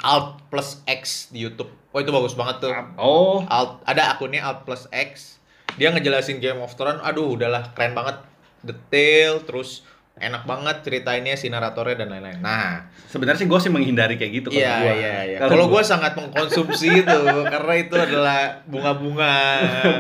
[0.02, 1.70] Alt plus X di YouTube.
[1.94, 2.74] Oh itu bagus banget tuh.
[2.98, 5.38] Oh, Alt ada akunnya Alt plus X.
[5.78, 7.00] Dia ngejelasin Game of Thrones.
[7.02, 8.20] Aduh, udahlah keren banget.
[8.60, 9.86] Detail terus
[10.24, 12.40] enak banget ceritainnya si naratornya dan lain-lain.
[12.40, 14.94] Nah, sebenarnya sih gue sih menghindari kayak gitu kalau iya gua.
[14.96, 15.38] iya iya.
[15.44, 19.34] Kalau gue sangat mengkonsumsi itu karena itu adalah bunga-bunga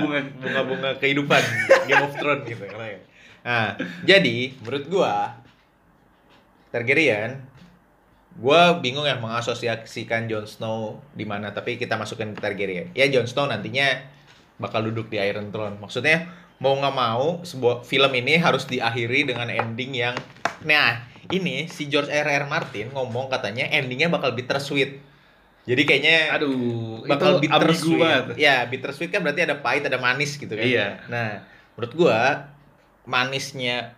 [0.01, 0.19] Bunga.
[0.39, 1.41] bunga-bunga kehidupan
[1.85, 3.03] Game of Thrones gitu keren.
[3.43, 3.75] Nah,
[4.07, 5.15] jadi menurut gua
[6.71, 7.43] Targaryen
[8.33, 12.89] gua bingung ya mengasosiasikan Jon Snow di mana tapi kita masukin ke Targaryen.
[12.95, 14.09] Ya Jon Snow nantinya
[14.57, 15.77] bakal duduk di Iron Throne.
[15.77, 20.15] Maksudnya mau nggak mau sebuah film ini harus diakhiri dengan ending yang
[20.63, 22.27] nah ini si George R.
[22.27, 22.47] R.
[22.47, 24.99] Martin ngomong katanya endingnya bakal bittersweet.
[25.63, 27.99] Jadi kayaknya aduh, bakal itu bittersweet.
[28.03, 28.25] banget.
[28.35, 30.67] Ya, bittersweet kan berarti ada pahit, ada manis gitu kan.
[30.67, 31.07] Iya.
[31.07, 31.47] Nah,
[31.79, 32.51] menurut gua
[33.07, 33.95] manisnya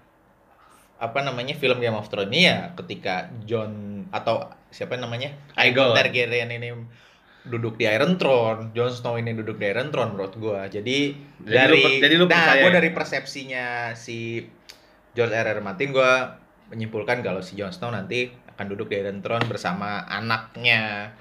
[1.01, 5.97] apa namanya film Game of Thrones ini ya ketika John atau siapa namanya Aegon.
[5.97, 6.69] Targaryen ini
[7.45, 10.65] duduk di Iron Throne, Jon Snow ini duduk di Iron Throne menurut gua.
[10.65, 12.69] Jadi, Jadi dari lu jadi lu nah, ya?
[12.73, 14.41] dari persepsinya si
[15.13, 15.47] George R.
[15.55, 15.59] R.
[15.61, 16.41] Martin gua
[16.73, 21.13] menyimpulkan kalau si Jon Snow nanti akan duduk di Iron Throne bersama anaknya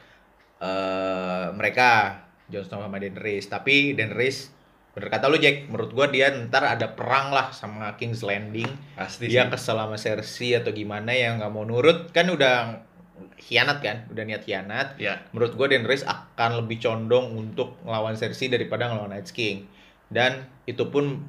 [0.58, 4.54] eh mereka Jon Snow sama Daenerys tapi Daenerys
[4.94, 9.26] bener kata lu Jack menurut gua dia ntar ada perang lah sama King's Landing Pasti
[9.26, 9.50] dia sih.
[9.50, 12.78] kesel sama Cersei atau gimana yang nggak mau nurut kan udah
[13.36, 15.22] khianat kan udah niat khianat Ya.
[15.30, 19.70] menurut gue Daenerys akan lebih condong untuk ngelawan Cersei daripada ngelawan Night King
[20.08, 21.22] dan itu pun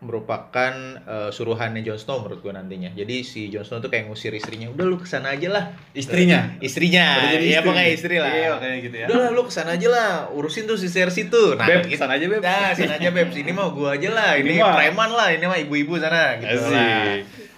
[0.00, 4.32] merupakan eh, suruhannya Jon Snow menurut gue nantinya jadi si Jon Snow tuh kayak ngusir
[4.32, 6.56] istrinya udah lu ke sana aja lah Istrinya.
[6.58, 9.06] istrinya iya pokoknya istri lah Iya, kayak gitu ya.
[9.06, 11.92] udah lah lu ke sana aja lah urusin tuh si Cersei tuh nah Beb, gitu.
[11.92, 12.40] ke sana aja, Beb.
[12.40, 15.28] nah ke sana aja beb sini mau gua aja lah ini, Ini mah- preman lah
[15.28, 16.72] ini mah ibu-ibu sana gitu Asik.
[16.72, 17.04] lah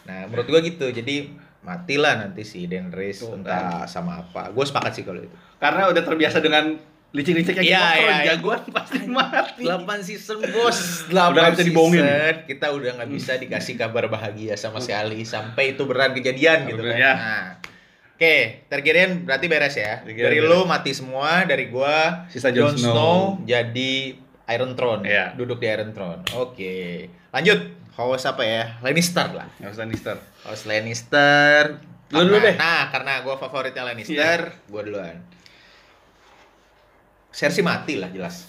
[0.03, 1.15] nah menurut gua gitu jadi
[1.63, 6.03] matilah nanti si Daenerys Tuh, entah sama apa gue sepakat sih kalau itu Karena udah
[6.03, 6.75] terbiasa dengan
[7.09, 8.25] licik-licik kayak Iya, iya, iya.
[8.35, 9.63] jagoan pasti mati.
[9.63, 12.01] 8 season bos 8 Udah bisa dibohongin.
[12.01, 16.83] season, kita udah nggak bisa dikasih kabar bahagia sama sekali sampai itu beneran kejadian gitu
[16.83, 17.13] kan Ya.
[17.15, 17.47] nah
[18.13, 19.99] Oke, Targaryen berarti beres ya.
[19.99, 22.95] Targaryen Dari lu mati semua, dari gua Sisa Jon Snow.
[22.95, 24.15] Snow jadi
[24.49, 25.03] Iron Throne.
[25.03, 25.35] Iya.
[25.35, 26.23] Duduk di Iron Throne.
[26.33, 27.07] Oke.
[27.31, 27.82] Lanjut.
[27.93, 28.65] House apa ya?
[28.81, 29.49] Lannister lah.
[29.61, 30.17] Usah Lannister.
[30.43, 31.77] House Lannister.
[32.13, 32.57] Lu dulu deh.
[32.57, 35.17] Nah, karena gua favoritnya Lannister, gua duluan.
[37.33, 38.49] Cersei mati lah jelas.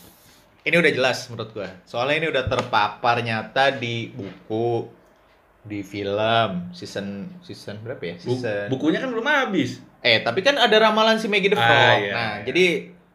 [0.64, 1.70] Ini udah jelas menurut gua.
[1.84, 4.88] Soalnya ini udah terpapar nyata di buku,
[5.64, 8.16] di film, season season berapa ya?
[8.20, 9.80] Season bukunya kan belum habis.
[10.04, 11.96] Eh, tapi kan ada ramalan si Maggie the Ah, Frog.
[12.00, 12.44] iya, nah, iya.
[12.44, 12.66] jadi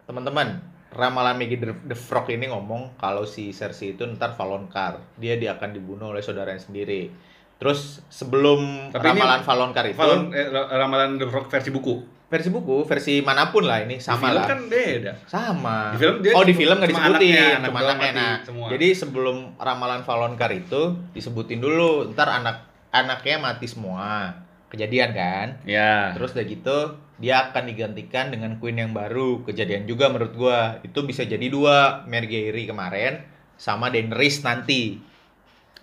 [0.09, 0.57] teman-teman,
[0.99, 5.71] ramalan Maggie the, Frog ini ngomong kalau si Cersei itu ntar Valonqar, dia dia akan
[5.71, 7.15] dibunuh oleh saudaranya sendiri.
[7.59, 12.19] Terus sebelum Tapi ramalan Valonqar itu Valon, eh, ramalan The Rock versi buku.
[12.29, 14.45] versi buku, versi mana pun lah ini sama Di film lah.
[14.45, 15.13] kan beda.
[15.25, 15.79] Sama.
[15.97, 18.13] Di film dia oh, di film nggak disebutin, anaknya, anak cuma doang anaknya.
[18.13, 18.67] Nah, semua.
[18.69, 20.83] jadi sebelum ramalan Valonqar itu
[21.17, 24.45] disebutin dulu, ntar anak anaknya mati semua.
[24.69, 25.47] Kejadian kan?
[25.65, 26.13] Ya.
[26.13, 26.79] Terus udah gitu
[27.19, 29.43] dia akan digantikan dengan queen yang baru.
[29.43, 30.79] Kejadian juga menurut gua.
[30.87, 33.27] Itu bisa jadi dua, Margaery kemarin
[33.59, 35.03] sama Daenerys nanti.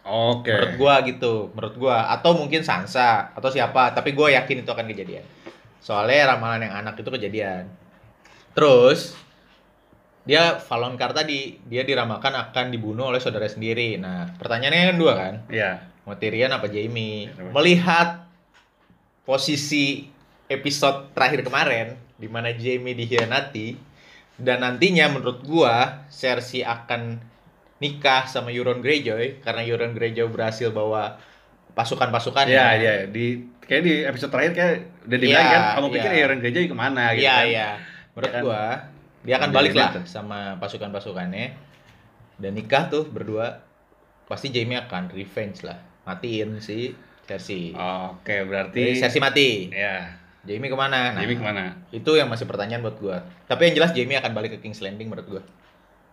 [0.06, 0.54] Oke.
[0.54, 4.88] Menurut gua gitu, menurut gua atau mungkin Sansa atau siapa, tapi gua yakin itu akan
[4.88, 5.26] kejadian.
[5.84, 7.68] Soalnya ramalan yang anak itu kejadian.
[8.56, 9.14] Terus
[10.26, 14.02] dia Valonqar tadi dia diramalkan akan dibunuh oleh saudara sendiri.
[14.02, 15.34] Nah, pertanyaannya kan dua kan?
[15.52, 15.72] Iya.
[16.06, 17.30] Mau Tyrion apa Jamie?
[17.30, 17.54] Kenapa?
[17.62, 18.25] Melihat
[19.26, 20.06] posisi
[20.46, 23.76] episode terakhir kemarin di mana Jamie dikhianati
[24.38, 27.18] dan nantinya menurut gua Cersei akan
[27.82, 31.18] nikah sama Euron Greyjoy karena Euron Greyjoy berhasil bawa
[31.76, 32.94] pasukan-pasukan Iya, iya.
[33.12, 34.76] Di kayak di episode terakhir kayak
[35.10, 36.20] udah dibilang Iya, kan, kamu pikir iya.
[36.24, 37.46] Aaron Greyjoy ke mana gitu Iya, kan.
[37.52, 37.68] iya.
[38.16, 38.44] Menurut Ya kan?
[38.46, 38.64] gua
[39.26, 41.46] dia akan balik lah sama pasukan-pasukannya
[42.38, 43.66] dan nikah tuh berdua
[44.30, 46.94] pasti Jamie akan revenge lah matiin si
[47.26, 47.74] Cersei.
[47.74, 49.70] Oke, Jadi berarti Cersei mati.
[49.74, 50.26] ya.
[50.46, 51.18] Jamie ke mana?
[51.18, 51.74] Nah, Jamie ke mana?
[51.90, 53.26] Itu yang masih pertanyaan buat gua.
[53.50, 55.44] Tapi yang jelas Jamie akan balik ke King's Landing menurut gua.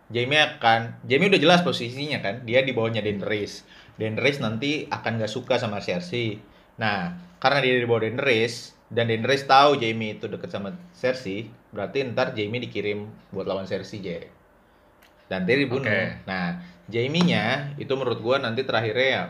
[0.09, 3.61] Jamie akan Jamie udah jelas posisinya kan, dia di bawahnya Daenerys.
[3.95, 6.41] Daenerys nanti akan gak suka sama Cersei.
[6.81, 12.01] Nah, karena dia di bawah Daenerys dan Daenerys tahu Jamie itu deket sama Cersei, berarti
[12.09, 14.33] ntar Jamie dikirim buat lawan Cersei, Jay.
[15.29, 15.85] Dan dia dibunuh.
[15.85, 16.25] Oke.
[16.25, 16.57] Nah,
[16.89, 19.23] Jamie-nya itu menurut gua nanti terakhirnya ya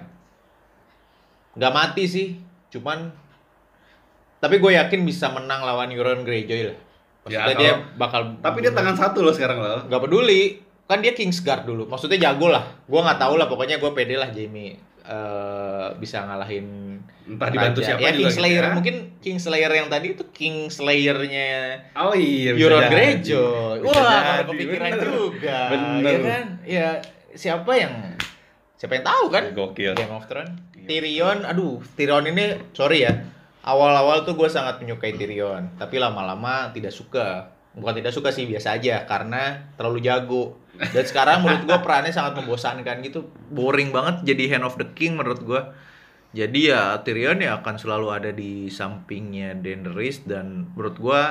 [1.53, 2.27] nggak mati sih,
[2.69, 3.09] cuman
[4.37, 6.77] tapi gue yakin bisa menang lawan Euron Greyjoy lah.
[7.23, 9.79] Ya, Maksudnya dia kalau- bakal Tapi dia tangan satu loh sekarang loh.
[9.85, 13.91] nggak peduli kan dia Kingsguard dulu maksudnya jago lah gue nggak tahu lah pokoknya gue
[13.93, 17.87] pede lah Jamie eh, bisa ngalahin Entah dibantu raja.
[17.89, 18.75] siapa ya juga Kingslayer gitu ya.
[18.75, 21.51] mungkin Kingslayer yang tadi itu Kingslayernya
[21.95, 22.83] Oh iya, Euron.
[22.85, 25.07] Greyjoy wah jadi, baru kepikiran bener.
[25.07, 26.03] juga Bener.
[26.03, 26.87] ya kan ya
[27.33, 27.93] siapa yang
[28.75, 29.93] siapa yang tahu kan Gokil.
[29.93, 30.51] Game of Thrones.
[30.85, 31.47] Tyrion.
[31.47, 33.13] Aduh Tyrion ini sorry ya
[33.63, 37.51] awal-awal tuh gue sangat menyukai Tyrion tapi lama-lama tidak suka.
[37.73, 40.61] Bukan tidak suka sih biasa aja karena terlalu jago.
[40.77, 45.17] Dan sekarang menurut gue perannya sangat membosankan gitu boring banget jadi hand of the king
[45.17, 45.61] menurut gue
[46.33, 51.21] jadi ya Tyrion ya akan selalu ada di sampingnya Daenerys dan menurut gue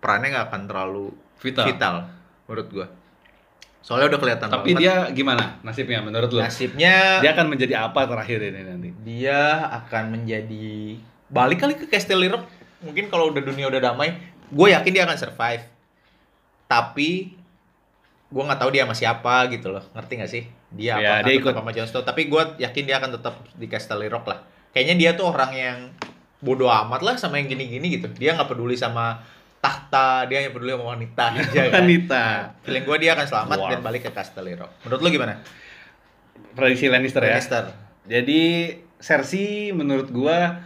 [0.00, 1.06] perannya nggak akan terlalu
[1.38, 2.08] Vital.
[2.48, 2.86] menurut gue
[3.88, 4.80] soalnya udah kelihatan Tapi banget.
[4.84, 6.44] dia gimana nasibnya menurut lo?
[6.44, 8.88] nasibnya Dia akan menjadi apa terakhir ini nanti?
[9.00, 12.44] dia akan menjadi balik kali ke Castle Rock
[12.78, 14.12] mungkin kalau udah dunia udah damai
[14.48, 15.64] gue yakin dia akan survive.
[16.64, 17.32] Tapi
[18.28, 19.84] gue nggak tahu dia sama siapa gitu loh.
[19.92, 20.42] Ngerti nggak sih?
[20.68, 21.52] Dia Ya, apa dia ikut.
[21.52, 22.04] sama Jon Snow?
[22.04, 24.44] Tapi gue yakin dia akan tetap di Castle Rock lah.
[24.72, 25.78] Kayaknya dia tuh orang yang
[26.38, 28.08] bodoh amat lah sama yang gini-gini gitu.
[28.14, 29.24] Dia nggak peduli sama
[29.58, 32.24] tahta dia hanya peduli sama wanita aja kan Wanita.
[32.62, 33.68] feeling gue dia akan selamat Wow.
[33.68, 35.34] dan balik ke Castle Rock menurut lu gimana
[36.50, 37.34] Prediksi Lannister ya.
[37.34, 37.64] Lannister
[38.04, 38.42] Jadi
[38.98, 40.58] Cersei menurut gua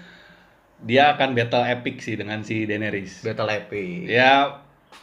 [0.79, 3.21] dia akan battle epic sih dengan si Daenerys.
[3.21, 4.57] battle epic Ya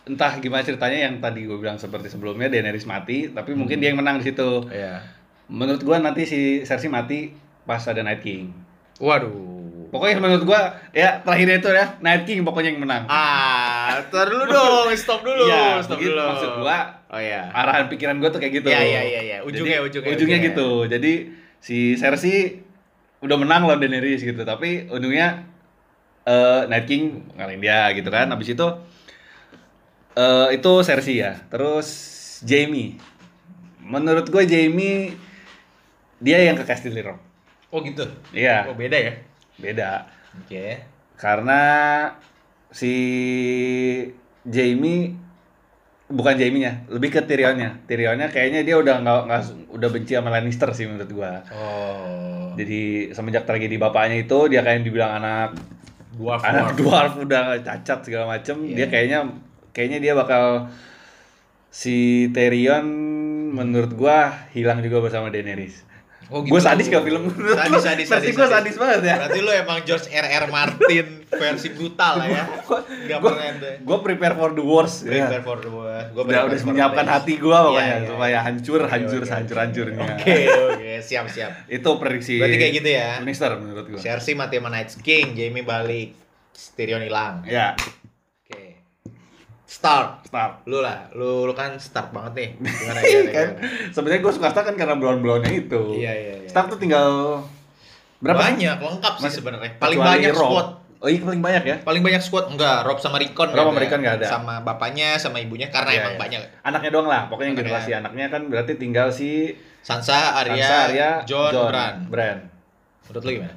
[0.06, 3.98] entah gimana ceritanya yang tadi gue bilang seperti sebelumnya Daenerys mati, tapi mungkin dia yang
[3.98, 4.66] menang di situ.
[4.68, 5.02] Iya.
[5.46, 8.50] Menurut gua nanti si Cersei mati pas ada Night King.
[8.98, 9.49] Waduh.
[9.90, 13.04] Pokoknya menurut gua ya terakhirnya itu ya Night King pokoknya yang menang.
[13.06, 16.26] Ah, tar dulu dong, stop dulu, Iya, stop begitu dulu.
[16.30, 16.78] maksud gua.
[17.10, 17.50] Oh iya.
[17.50, 18.70] Arahan pikiran gua tuh kayak gitu.
[18.70, 19.38] Iya, iya, iya, iya.
[19.42, 20.48] Ujungnya, Jadi, ujungnya, ujungnya ujungnya.
[20.54, 20.70] gitu.
[20.86, 21.14] Jadi
[21.58, 22.62] si Cersei
[23.20, 25.44] udah menang lawan Daenerys gitu, tapi ujungnya
[26.24, 28.30] eh Night King ngalahin dia gitu kan.
[28.30, 28.68] Habis itu
[30.14, 31.34] eh itu Cersei ya.
[31.50, 31.88] Terus
[32.42, 33.02] Jaime.
[33.82, 35.18] Menurut gue Jaime
[36.20, 37.20] dia yang ke Castle Rock.
[37.70, 38.06] Oh gitu.
[38.30, 39.14] Iya, Oh beda ya.
[39.60, 40.08] Beda.
[40.44, 40.80] Oke.
[41.20, 41.62] Karena
[42.72, 42.94] si
[44.48, 45.14] Jamie
[46.10, 47.86] bukan Jamie-nya, lebih ke Tyrionnya.
[47.86, 49.42] Tyrionnya kayaknya dia udah nggak nggak
[49.78, 51.46] udah benci sama Lannister sih menurut gua.
[51.54, 52.58] Oh.
[52.58, 55.54] Jadi semenjak tragedi bapaknya itu dia kayak dibilang anak
[56.20, 57.16] Dwarf anak dwarf.
[57.16, 58.60] dwarf udah cacat segala macem.
[58.66, 58.76] Iya.
[58.84, 59.20] Dia kayaknya
[59.72, 60.68] kayaknya dia bakal
[61.70, 62.90] si Tyrion
[63.54, 65.86] menurut gua hilang juga bersama Daenerys.
[66.30, 68.32] Oh Gue sadis ke film Sadis, sadis, sadis.
[68.32, 69.16] gue sadis banget ya.
[69.18, 70.46] Berarti lu emang George R.R.
[70.48, 72.44] Martin versi brutal lah ya.
[73.08, 73.34] Gak Gua-.
[73.80, 75.04] Gue prepare for the worst.
[75.04, 75.26] ya.
[75.26, 76.08] Prepare for the worst.
[76.10, 78.40] Gua udah udah menyiapkan hati gua pokoknya Iya, iya, supaya iya.
[78.42, 79.64] hancur Oke, hancur oke, hancur oke.
[79.64, 80.38] hancurnya Oke,
[80.70, 81.52] oke, siap, siap.
[81.66, 83.10] itu prediksi Berarti kayak gitu ya.
[83.18, 86.14] Lannister menurut gua Cersei mati sama Night King, Jamie balik,
[86.74, 87.42] Tyrion hilang.
[87.44, 87.99] ya Oke.
[89.70, 90.26] Start.
[90.26, 92.50] start Lu lah, lu, lu kan start banget nih.
[92.80, 93.32] Gimana Iya gimana?
[93.32, 93.48] kan
[93.92, 96.50] sebenarnya gua suka start kan karena brown brownnya itu Iya, iya, iya.
[96.50, 97.46] start tuh tinggal
[98.18, 98.42] berapa?
[98.42, 99.78] Banyak, lengkap sih sebenarnya.
[99.78, 100.42] Paling banyak Rob.
[100.44, 100.68] squad.
[101.00, 104.02] oh iya paling banyak ya Paling banyak squad enggak, Rob sama Rickon Rob sama Rickon
[104.02, 104.28] nggak ada.
[104.28, 106.20] Sama bapaknya, sama ibunya karena Iya, emang iya.
[106.20, 106.42] banyak.
[106.60, 107.62] anaknya doang lah pokoknya Anaknya.
[107.64, 111.96] generasi anaknya kan berarti tinggal si Sansa, Arya, Sansa, Arya, John, Bran.
[112.10, 112.38] Bran.
[113.06, 113.56] Menurut lu gimana?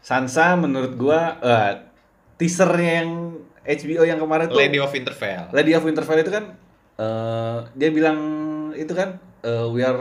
[0.00, 1.72] Sansa menurut gua eh,
[2.36, 3.10] teasernya yang
[3.64, 5.52] HBO yang kemarin tuh Lady of Winterfell.
[5.52, 6.44] Lady of Winterfell itu kan
[7.00, 8.18] eh dia bilang
[8.76, 9.96] itu kan eh, we are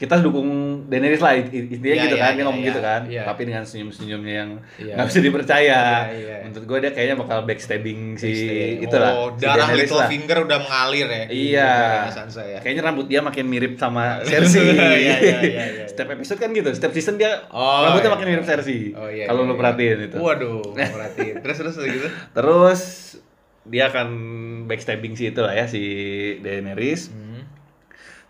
[0.00, 0.48] kita dukung
[0.88, 2.68] Daenerys lah intinya Iya, gitu iya, kan dia iya, ngomong iya.
[2.72, 3.22] gitu kan Iya.
[3.28, 4.94] tapi dengan senyum-senyumnya yang Iya.
[4.96, 6.36] nggak bisa dipercaya Iya, iya.
[6.48, 8.80] menurut gue dia kayaknya bakal backstabbing si Backstage.
[8.80, 9.92] itulah Oh, si darah Daenerys.
[9.92, 11.24] Littlefinger udah mengalir ya.
[11.28, 11.72] Iya.
[12.08, 12.58] Sansa ya.
[12.58, 14.72] Kayaknya rambut dia makin mirip sama Cersei.
[14.72, 15.84] Iya, iya, iya, iya, iya.
[15.84, 18.14] Setiap episode kan gitu, setiap season dia Oh, rambutnya iya.
[18.16, 18.96] makin mirip Cersei.
[18.96, 19.28] Oh iya.
[19.28, 19.60] Kalau iya, lu iya.
[19.60, 20.16] perhatiin itu.
[20.16, 20.64] Waduh,
[20.96, 21.34] perhatiin.
[21.44, 22.08] Terus terus gitu.
[22.32, 22.80] Terus
[23.68, 24.08] dia akan
[24.64, 25.82] backstabbing si itu lah ya si
[26.40, 27.12] Daenerys.
[27.12, 27.19] Hmm.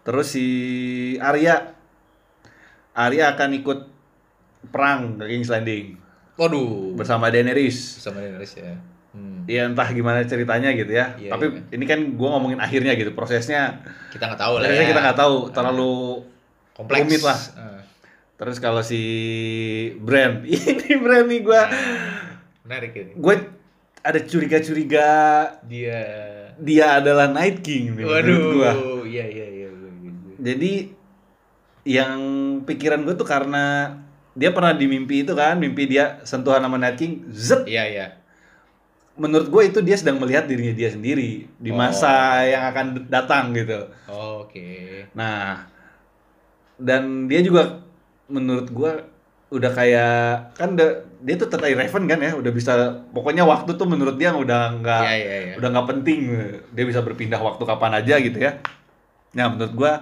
[0.00, 0.46] Terus si
[1.20, 1.76] Arya
[2.92, 3.78] Arya akan ikut
[4.68, 5.96] perang ke King's Landing
[6.36, 6.96] Waduh.
[6.96, 8.00] bersama Daenerys.
[8.00, 8.74] Bersama Daenerys ya.
[9.10, 9.42] Hmm.
[9.44, 11.18] Ya entah gimana ceritanya gitu ya.
[11.18, 11.60] Iya, Tapi iya.
[11.74, 13.12] ini kan gua ngomongin akhirnya gitu.
[13.12, 13.82] Prosesnya
[14.14, 14.86] Kita nggak tahu lah ya.
[14.86, 15.94] kita nggak tahu terlalu
[16.72, 17.40] kompleks rumit lah.
[17.58, 17.80] Eh.
[18.40, 19.02] Terus kalau si
[20.00, 21.60] brand, ini brand nih gue,
[22.64, 23.12] Menarik ini.
[23.12, 23.34] gue
[24.00, 25.08] ada curiga-curiga
[25.68, 26.00] Dia
[26.56, 28.70] dia adalah Night King nih, menurut gua.
[28.72, 29.59] Waduh, iya iya iya.
[30.40, 30.96] Jadi
[31.84, 32.18] yang
[32.64, 33.96] pikiran gue tuh karena
[34.32, 37.68] dia pernah di mimpi itu kan, mimpi dia sentuhan sama Night King, zet.
[37.68, 38.06] Iya iya.
[39.20, 43.92] Menurut gue itu dia sedang melihat dirinya dia sendiri di masa yang akan datang gitu.
[44.08, 45.04] Oke.
[45.12, 45.68] Nah,
[46.80, 47.84] dan dia juga
[48.30, 49.04] menurut gua
[49.50, 53.84] udah kayak kan udah, dia tuh tetap Raven kan ya, udah bisa pokoknya waktu tuh
[53.84, 55.54] menurut dia udah nggak Iya iya iya.
[55.58, 56.18] udah nggak penting,
[56.70, 58.62] dia bisa berpindah waktu kapan aja gitu ya.
[59.34, 59.92] Nah, menurut gua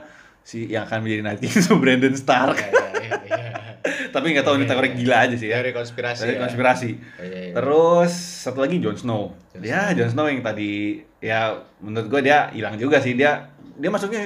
[0.49, 2.57] si yang akan menjadi King itu Brandon Stark.
[2.57, 3.51] Iya iya iya.
[4.17, 5.61] Tapi nggak tahu ini teori gila aja sih ya.
[5.61, 6.21] Teori konspirasi.
[6.25, 6.41] Teori ya.
[6.41, 6.91] konspirasi.
[7.21, 7.53] Iya, iya.
[7.53, 9.37] Terus satu lagi Jon Snow.
[9.53, 10.73] Jon ya, Jon Snow yang tadi
[11.21, 11.53] ya
[11.85, 13.53] menurut gua dia hilang juga sih dia.
[13.77, 14.25] Dia masuknya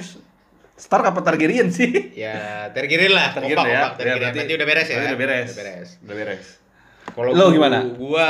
[0.73, 2.15] Stark apa Targaryen sih?
[2.15, 3.29] Ya, Targaryen lah.
[3.35, 3.81] Targaryen kompak, ya.
[3.83, 4.15] kompak, Targaryen.
[4.15, 4.95] Ya, berarti- berarti udah beres ya?
[4.95, 5.49] berarti udah beres.
[5.49, 5.89] Udah beres.
[5.99, 6.47] Udah beres.
[7.13, 7.79] Kalau Lo gimana?
[7.93, 8.29] Gua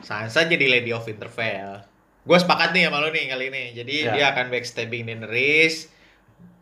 [0.00, 1.84] Sansa jadi Lady of Winterfell.
[2.24, 3.64] Gua sepakat nih sama lo nih kali ini.
[3.72, 4.12] Jadi Ya.
[4.12, 5.92] dia akan backstabbing Daenerys.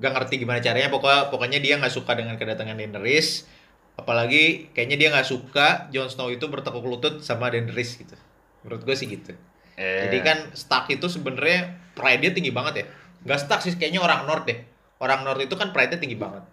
[0.03, 0.91] Gak ngerti gimana caranya.
[0.91, 3.47] Pokoknya pokoknya dia nggak suka dengan kedatangan Daenerys.
[3.95, 8.17] Apalagi kayaknya dia nggak suka Jon Snow itu bertekuk lutut sama Daenerys gitu.
[8.65, 9.37] Menurut gue sih gitu.
[9.77, 12.87] Eh, Jadi kan Stark itu sebenarnya pride-nya tinggi banget ya.
[13.23, 14.59] Gak Stark sih kayaknya orang North deh.
[14.99, 16.45] Orang North itu kan pride-nya tinggi banget.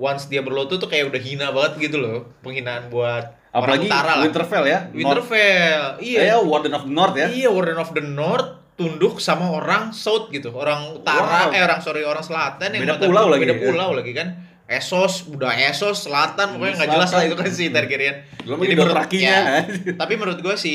[0.00, 2.32] Once dia berlutut tuh kayak udah hina banget gitu loh.
[2.40, 4.24] Penghinaan buat apalagi orang utara lah.
[4.24, 4.78] Winterfell ya.
[4.96, 5.82] Winterfell.
[6.00, 6.04] North.
[6.04, 6.18] Iya.
[6.24, 7.28] Eh, Warden of the North ya.
[7.28, 8.48] Iya, Warden of the North
[8.80, 10.48] tunduk sama orang South gitu.
[10.50, 11.52] Orang utara Wow.
[11.52, 13.44] eh orang sorry orang selatan yang Beda pulau lagi.
[13.44, 14.28] Beda pulau lagi kan.
[14.64, 18.22] Esos, udah Esos, selatan, pokoknya nggak jelas lah itu kan si Targaryen.
[18.38, 20.74] Jadi menurut- ya, tapi menurut gue si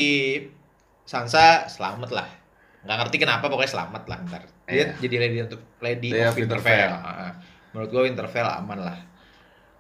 [1.01, 2.27] Sansa selamat lah.
[2.83, 4.41] Nggak ngerti kenapa pokoknya selamat lah ntar.
[4.65, 4.85] Dia Iya.
[4.99, 6.91] jadi lady untuk lady Lady of Winterfell.
[6.91, 6.91] Winterfell.
[6.93, 7.33] Ah,
[7.71, 8.97] Menurut gue Winterfell aman lah.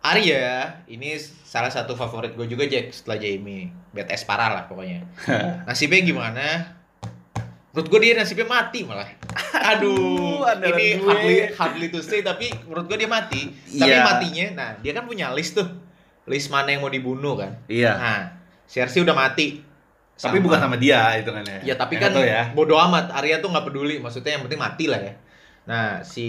[0.01, 0.45] Arya
[0.85, 3.73] ini salah satu favorit gue juga Jack setelah Jaime.
[3.89, 5.01] Badass parah lah pokoknya.
[5.67, 6.74] Nasibnya gimana?
[7.75, 9.03] Menurut gue dia nasibnya mati malah.
[9.75, 11.03] Aduh, andalan ini gue.
[11.03, 13.51] hardly, hardly to say tapi menurut gue dia mati.
[13.67, 13.99] Tapi Iya.
[13.99, 15.67] matinya, nah dia kan punya list tuh.
[16.23, 17.51] List mana yang mau dibunuh kan.
[17.67, 17.91] Iya.
[17.99, 18.21] Nah,
[18.63, 19.59] Cersei udah mati.
[20.15, 21.59] Tapi bukan sama dia itu kan ya.
[21.61, 22.41] Ya tapi Yang kan ya.
[22.55, 23.11] bodo amat.
[23.11, 23.99] Arya tuh nggak peduli.
[23.99, 25.13] Maksudnya yang penting mati lah ya.
[25.67, 26.27] Nah, si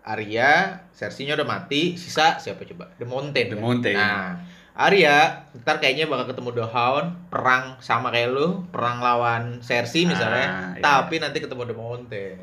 [0.00, 2.00] Arya, Cersei-nya udah mati.
[2.00, 2.88] Sisa siapa coba?
[2.96, 3.46] The Mountain.
[3.52, 3.62] The kan?
[3.62, 3.96] Mountain.
[4.00, 4.40] Nah,
[4.72, 10.48] Arya ntar kayaknya bakal ketemu The Hound, perang sama kayak lu, perang lawan Cersei misalnya.
[10.48, 10.80] Ah, iya.
[10.80, 12.36] Tapi nanti ketemu The Mountain.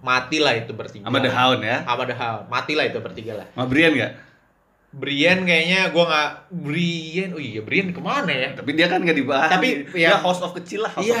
[0.00, 1.10] Matilah itu bertiga.
[1.10, 1.82] Sama The Hound ya.
[1.82, 2.44] Sama The Hound.
[2.46, 3.46] Matilah itu bertiga lah.
[3.50, 4.29] Sama Brian nggak?
[4.90, 7.30] Brian kayaknya gua nggak Brian.
[7.30, 8.58] Oh iya, Brian ke mana ya?
[8.58, 9.46] Tapi dia kan nggak dibahas.
[9.54, 11.14] Tapi, ya ya- house of kecil lah, Iya,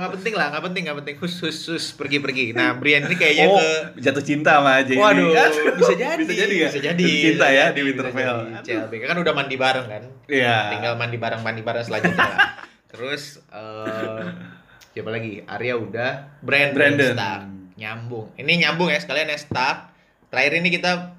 [0.00, 1.16] nggak penting lah, nggak penting, nggak penting.
[1.20, 2.56] Hus, hus, hus, pergi, pergi.
[2.56, 5.36] Nah, Brian ini kayaknya oh, ke jatuh cinta sama aja Waduh,
[5.76, 6.16] bisa jadi.
[6.24, 6.68] bisa jadi ya?
[6.72, 7.04] Bisa jadi.
[7.04, 8.36] Jatuh cinta ya di Winterfell.
[8.64, 10.02] CLBK kan udah mandi bareng kan.
[10.24, 10.56] Iya.
[10.72, 12.16] Tinggal mandi bareng, mandi bareng selanjutnya.
[12.24, 12.38] lah.
[12.96, 14.24] Terus eh
[14.96, 15.44] siapa lagi?
[15.44, 17.12] Arya udah, Brandon, Brandon.
[17.12, 17.42] Stark.
[17.76, 18.32] Nyambung.
[18.40, 19.92] Ini nyambung ya sekalian ya Stark.
[20.32, 21.12] Terakhir ini kita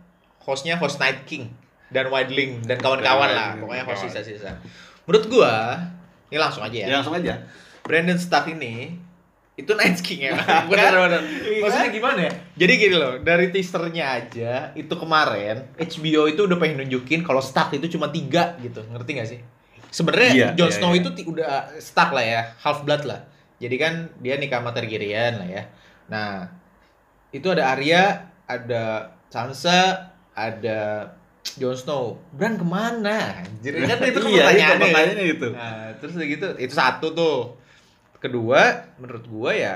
[0.45, 1.49] hostnya host Night King
[1.89, 3.49] dan Wildling dan kawan-kawan lah.
[3.57, 4.61] Pokoknya host sisa-sisa.
[5.09, 5.81] Menurut gua,
[6.29, 6.87] ini langsung aja ya.
[6.87, 7.41] Ya langsung aja.
[7.85, 8.97] Brandon Stark ini
[9.55, 10.33] itu Night King ya.
[10.71, 11.21] benar benar.
[11.61, 12.31] Maksudnya gimana ya?
[12.59, 17.73] Jadi gini loh, dari teasernya aja itu kemarin HBO itu udah pengen nunjukin kalau Stark
[17.73, 19.39] itu cuma tiga gitu, ngerti gak sih?
[19.95, 20.99] Sebenarnya Iya, Jon iya, Snow iya.
[20.99, 23.23] itu udah Stark lah ya, half blood lah.
[23.55, 25.63] Jadi kan dia nikah sama Targaryen lah ya.
[26.11, 26.51] Nah,
[27.31, 31.11] itu ada Arya, ada Sansa, ada
[31.55, 32.19] Jon Snow.
[32.29, 33.39] Bran ke mana?
[33.39, 34.79] Anjir, kan itu Iya, itu pertanyaannya kan?
[34.83, 35.47] pertanyaannya itu.
[35.49, 37.37] Nah, terus gitu, itu satu tuh.
[38.19, 38.61] Kedua,
[38.97, 39.75] menurut gua ya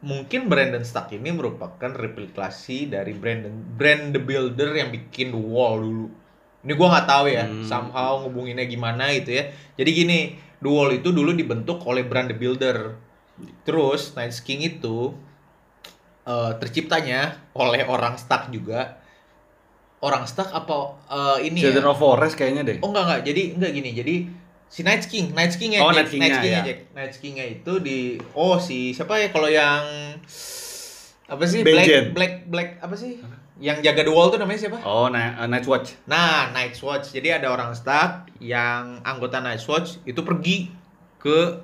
[0.00, 5.76] mungkin Brandon Stark ini merupakan replikasi dari Brandon Brand the Builder yang bikin The Wall
[5.78, 6.06] dulu.
[6.60, 7.64] Ini gua nggak tahu ya, Hmm.
[7.64, 9.48] somehow ngubunginnya gimana gitu ya.
[9.76, 10.18] Jadi gini,
[10.58, 12.96] The Wall itu dulu dibentuk oleh Brand the Builder.
[13.62, 15.14] Terus Night King itu
[16.22, 19.00] eh, terciptanya oleh orang Stark juga.
[20.00, 21.68] Orang Stark apa eh, ini ya?
[21.68, 22.76] Children of Forest kayaknya deh.
[22.80, 23.90] Oh enggak enggak, jadi enggak gini.
[23.92, 24.14] Jadi
[24.66, 26.08] si Night King, Night King ya, Oh, Jack.
[26.08, 26.62] Night King-nya, ya.
[26.64, 26.78] Jack.
[26.92, 27.98] Night King-nya itu di
[28.32, 29.82] oh si siapa ya kalau yang
[31.26, 31.60] apa sih.
[31.62, 33.20] Black Black Black apa sih?
[33.60, 34.80] Yang jaga the wall tuh namanya siapa?
[34.80, 35.92] Oh, Ni- uh, Night Watch.
[36.08, 37.12] Nah, Night's Watch.
[37.12, 40.72] Jadi ada orang Stark yang anggota Night's Watch itu pergi
[41.20, 41.60] ke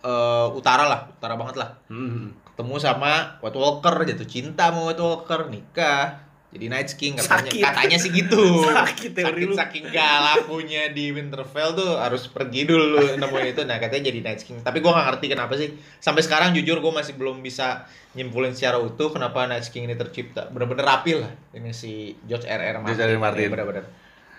[0.00, 1.74] eh, utara lah, utara banget lah.
[1.90, 2.38] Hmm.
[2.54, 6.29] Ketemu sama White Walker, jatuh cinta sama White Walker, nikah.
[6.50, 7.62] Jadi Night King katanya Sakit.
[7.62, 9.54] katanya sih gitu Sakit teori lu.
[9.54, 14.42] saking gak lakunya di Winterfell tuh harus pergi dulu nemuin itu nah katanya jadi Night
[14.42, 18.50] King tapi gua nggak ngerti kenapa sih sampai sekarang jujur gua masih belum bisa nyimpulin
[18.50, 22.58] secara utuh kenapa Night King ini tercipta bener-bener rapi lah ini si George R.
[22.58, 22.74] R.
[22.78, 23.10] Martin, George R.
[23.10, 23.20] R.
[23.20, 23.40] Martin.
[23.40, 23.84] Ya, bener-bener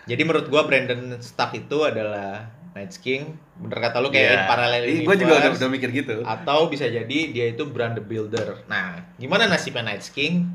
[0.04, 4.44] jadi menurut gua Brandon Stark itu adalah Night King bener kata lu kayak Iya.
[4.48, 6.24] paralel Ih, gua juga udah, udah mikir gitu.
[6.24, 8.66] atau bisa jadi dia itu brand builder.
[8.66, 10.50] Nah, gimana nasibnya Night King?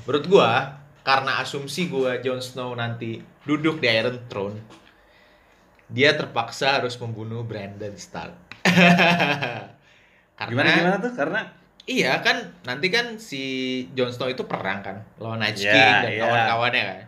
[0.00, 4.58] Menurut gua, karena asumsi gua Jon Snow nanti duduk di Iron Throne,
[5.86, 8.36] dia terpaksa harus membunuh Brandon Stark.
[10.38, 11.12] karena Gimana gimana tuh?
[11.12, 11.40] Karena
[11.84, 13.42] iya kan nanti kan si
[13.92, 16.20] Jon Snow itu perang kan lawan Night Iya, King dan iya.
[16.22, 17.00] kawan-kawannya kan.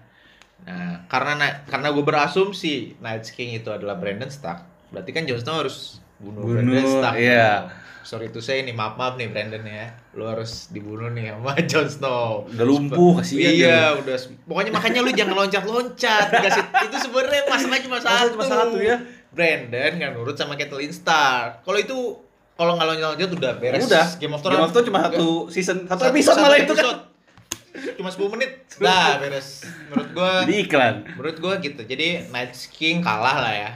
[0.63, 5.41] Nah, karena Na- karena gue berasumsi Night King itu adalah Brandon Stark, berarti kan Jon
[5.41, 7.15] Snow harus bunuh, Bunuh, Brandon Stark.
[7.19, 7.82] iya.
[8.03, 11.87] Sorry itu saya nih maaf maaf nih Brandon ya, lu harus dibunuh nih sama Jon
[11.87, 12.45] Snow.
[12.47, 14.17] udah lumpuh kasihan iya, udah.
[14.43, 16.27] Pokoknya makanya lu jangan loncat-loncat.
[16.29, 18.33] Dikasih itu sebenarnya masalah cuma Masalah satu.
[18.33, 18.97] cuma satu ya.
[19.29, 21.63] Brandon nggak nurut sama Catelyn Stark.
[21.63, 21.99] Kalau itu
[22.53, 23.87] kalau nggak loncat-loncat udah beres.
[23.87, 24.07] Udah.
[24.17, 24.55] Game of Thrones.
[24.55, 27.09] Game of Thrones cuma satu season, satu episode malah itu kan.
[27.97, 28.51] Cuma 10 menit.
[28.77, 29.65] Dah beres.
[29.89, 30.95] Menurut gua Jadi iklan.
[31.17, 31.81] menurut gua gitu.
[31.81, 33.71] Jadi Night King kalah lah ya.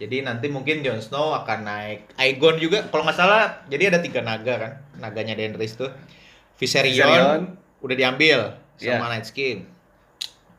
[0.00, 3.60] Jadi nanti mungkin Jon Snow akan naik Aegon juga kalau nggak salah.
[3.68, 4.72] Jadi ada tiga naga kan.
[4.96, 5.92] Naganya Daenerys tuh.
[6.56, 7.40] Viserion, Viserion.
[7.78, 8.38] udah diambil
[8.74, 9.08] sama Iya.
[9.10, 9.68] Night King.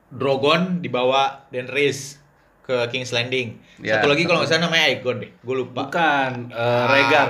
[0.07, 2.19] Drogon dibawa Daenerys
[2.61, 3.57] ke King's Landing.
[3.79, 3.97] Iya.
[3.97, 5.31] Satu lagi kalau nggak salah namanya Aegon deh.
[5.39, 5.87] Gue lupa.
[5.87, 7.27] Bukan eh, Ah, Rhaegar.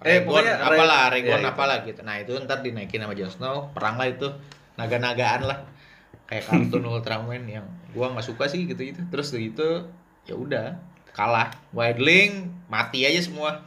[0.00, 1.46] Eh, Rhaegon, pokoknya Rhae- apalah, Rhaegon itu.
[1.46, 2.00] apalah gitu.
[2.00, 4.26] Nah, itu ntar dinaikin sama Jon Snow, perang lah itu.
[4.74, 5.58] Naga-nagaan lah.
[6.24, 9.04] Kayak kartun Ultraman yang gua nggak suka sih gitu-gitu.
[9.06, 9.86] Terus gitu
[10.24, 10.78] ya udah
[11.20, 11.48] kalah.
[11.70, 12.32] Wildling
[12.66, 13.60] mati aja semua.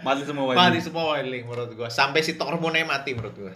[0.00, 0.82] Mati semua mati wajib.
[0.82, 1.88] semua Wildling menurut gua.
[1.88, 3.52] Sampai si Tormund mati menurut gua.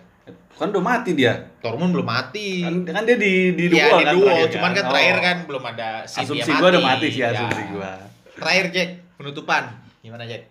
[0.55, 1.35] Kan udah mati dia.
[1.59, 2.63] Tormund belum mati.
[2.63, 4.91] Kan, kan dia di di Iya, duel di kan terakhir cuman kan Oh.
[4.93, 7.29] terakhir kan belum ada dia asumsi gua udah mati sih Ya.
[7.33, 7.91] asumsi gua.
[8.35, 9.63] Terakhir Jack, penutupan.
[9.99, 10.43] Gimana Jack?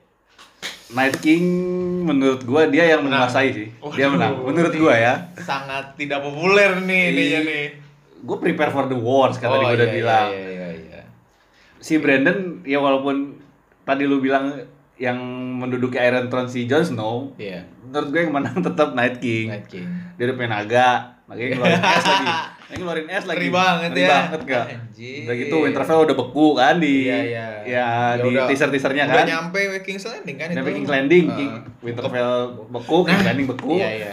[0.90, 1.46] Night King
[2.04, 3.26] menurut gua dia yang Menang.
[3.26, 3.68] menguasai sih.
[3.94, 4.34] Dia Waduh, menang.
[4.44, 5.14] Menurut gua ya.
[5.38, 7.16] Sangat tidak populer nih Iya.
[7.16, 7.66] dia nih.
[8.24, 10.28] Gue prepare for the wars kata Oh, gua udah iya, bilang.
[10.28, 10.43] Iya, iya, iya.
[11.84, 13.36] Si Brandon ya walaupun
[13.84, 14.56] tadi lu bilang
[14.96, 15.20] yang
[15.54, 19.52] menduduki Iron Throne si Jon Snow, Iya, menurut gue yang menang tetap Night King.
[19.52, 19.84] Night King.
[20.16, 20.90] Dia udah punya naga,
[21.26, 22.28] naganya ngeluarin es lagi.
[22.64, 23.38] Dia ngeluarin es lagi.
[23.38, 24.10] Ngeri banget Ngeri ya.
[24.10, 24.66] banget gak?
[24.70, 25.20] Anjir.
[25.20, 27.20] Udah gitu Winterfell udah beku kan di Iya, iya.
[27.20, 29.26] ya, Ya di udah- teaser-teasernya Udah kan.
[29.28, 30.76] nyampe King's Landing kan Nyampe itu.
[30.78, 31.38] King's Landing, Heeh.
[31.38, 31.52] King
[31.84, 32.34] Winterfell
[32.70, 33.74] beku, King's Nah, Landing beku.
[33.76, 34.12] Iya, iya.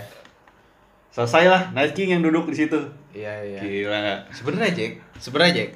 [1.11, 2.79] Selesai lah Night King yang duduk di situ.
[3.13, 3.61] Iya, iya.
[3.61, 4.19] Gila gak?
[4.33, 5.71] Sebenarnya Jack, sebenarnya Jack.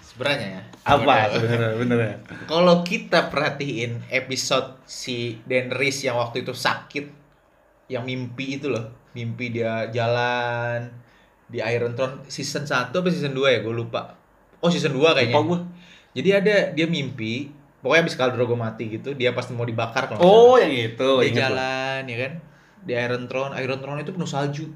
[0.00, 0.62] Sebenarnya ya.
[0.80, 1.76] Apa Sebenarnya.
[1.76, 2.16] benernya?
[2.48, 7.04] Kalau kita perhatiin episode si Daenerys yang waktu itu sakit,
[7.92, 10.88] yang mimpi itu loh, mimpi dia jalan
[11.50, 14.16] di Iron Throne season 1 apa season 2 ya, gue lupa.
[14.64, 15.36] Oh season 2 kayaknya.
[15.36, 15.58] Lupa gua.
[16.16, 17.52] Jadi ada dia mimpi,
[17.84, 21.46] pokoknya abis Khal Drogo mati gitu, dia pasti mau dibakar kalau Oh, yang itu, dia
[21.46, 22.32] jalan ya kan
[22.82, 24.66] di Iron Throne, Iron Throne itu penuh salju.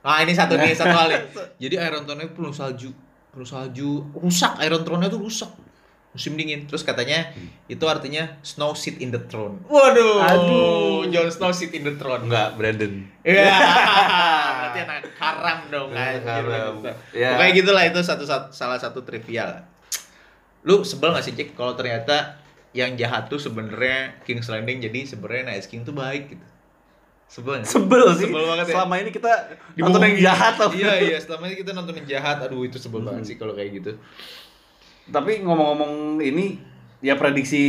[0.00, 1.22] Nah ini satu nih satu hal nih.
[1.68, 2.90] Jadi Iron Throne itu penuh salju,
[3.30, 5.50] penuh salju, rusak Iron Throne itu rusak
[6.10, 6.66] musim dingin.
[6.66, 7.30] Terus katanya
[7.70, 9.62] itu artinya Snow sit in the throne.
[9.70, 11.06] Waduh, Aduh.
[11.06, 12.26] Jon Snow sit in the throne.
[12.26, 13.06] Enggak, Brandon.
[13.22, 13.46] Iya.
[14.58, 16.26] Berarti anak haram dong Anak anjir.
[16.26, 16.74] haram.
[17.14, 17.30] Ya.
[17.38, 19.62] Pokoknya gitulah itu satu, satu salah satu trivia lah.
[20.66, 22.36] Lu sebel gak sih Cik kalau ternyata
[22.74, 26.46] yang jahat tuh sebenarnya King's Landing jadi sebenarnya Night King tuh baik gitu.
[27.30, 27.62] Sebel?
[27.62, 28.26] Sebel sih.
[28.26, 28.74] Sebel banget ya.
[28.74, 29.32] Selama ini kita
[29.78, 30.70] nonton yang jahat tau.
[30.74, 32.42] Iya iya, selama ini kita nonton yang jahat.
[32.42, 33.94] Aduh itu sebel banget sih kalau kayak gitu.
[35.06, 36.58] Tapi ngomong-ngomong ini
[37.00, 37.62] ya prediksi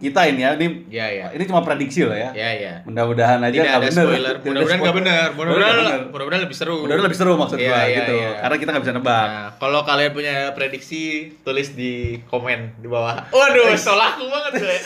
[0.00, 0.56] kita ini ya.
[0.56, 1.26] Ini Iya iya.
[1.30, 2.32] ini cuma prediksi loh ya.
[2.32, 2.74] Iya iya.
[2.88, 4.06] Mudah-mudahan aja Tidak nggak ada bener.
[4.08, 4.34] spoiler.
[4.40, 5.26] Mudah-mudahan nggak benar.
[5.36, 5.76] Mudah-mudahan
[6.08, 6.76] Mudah-mudahan lebih seru.
[6.80, 8.12] Mudah-mudahan lebih seru maksud Iya, gua iya, gitu.
[8.16, 8.30] iya.
[8.40, 9.26] Karena kita nggak bisa nebak.
[9.28, 11.02] Nah, kalau kalian punya prediksi,
[11.44, 11.92] tulis di
[12.26, 13.28] komen di bawah.
[13.28, 14.78] Waduh, solaku banget gue.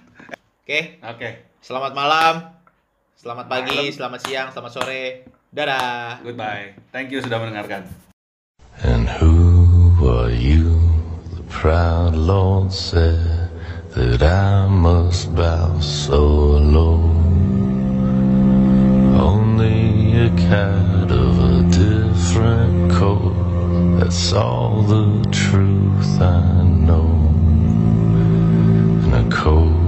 [0.62, 1.28] Oke, Oke.
[1.60, 2.34] selamat malam,
[3.20, 3.92] Selamat pagi, Malam.
[3.92, 5.28] selamat siang, selamat sore.
[5.52, 6.24] Dadah.
[6.24, 6.72] Goodbye.
[6.88, 7.84] Thank you sudah mendengarkan.
[8.80, 10.80] And who are you?
[11.36, 13.52] The proud Lord said
[13.92, 17.04] that I must bow so low.
[19.20, 23.36] Only a cat of a different coat.
[24.00, 27.04] That's all the truth I know.
[29.04, 29.79] And a coat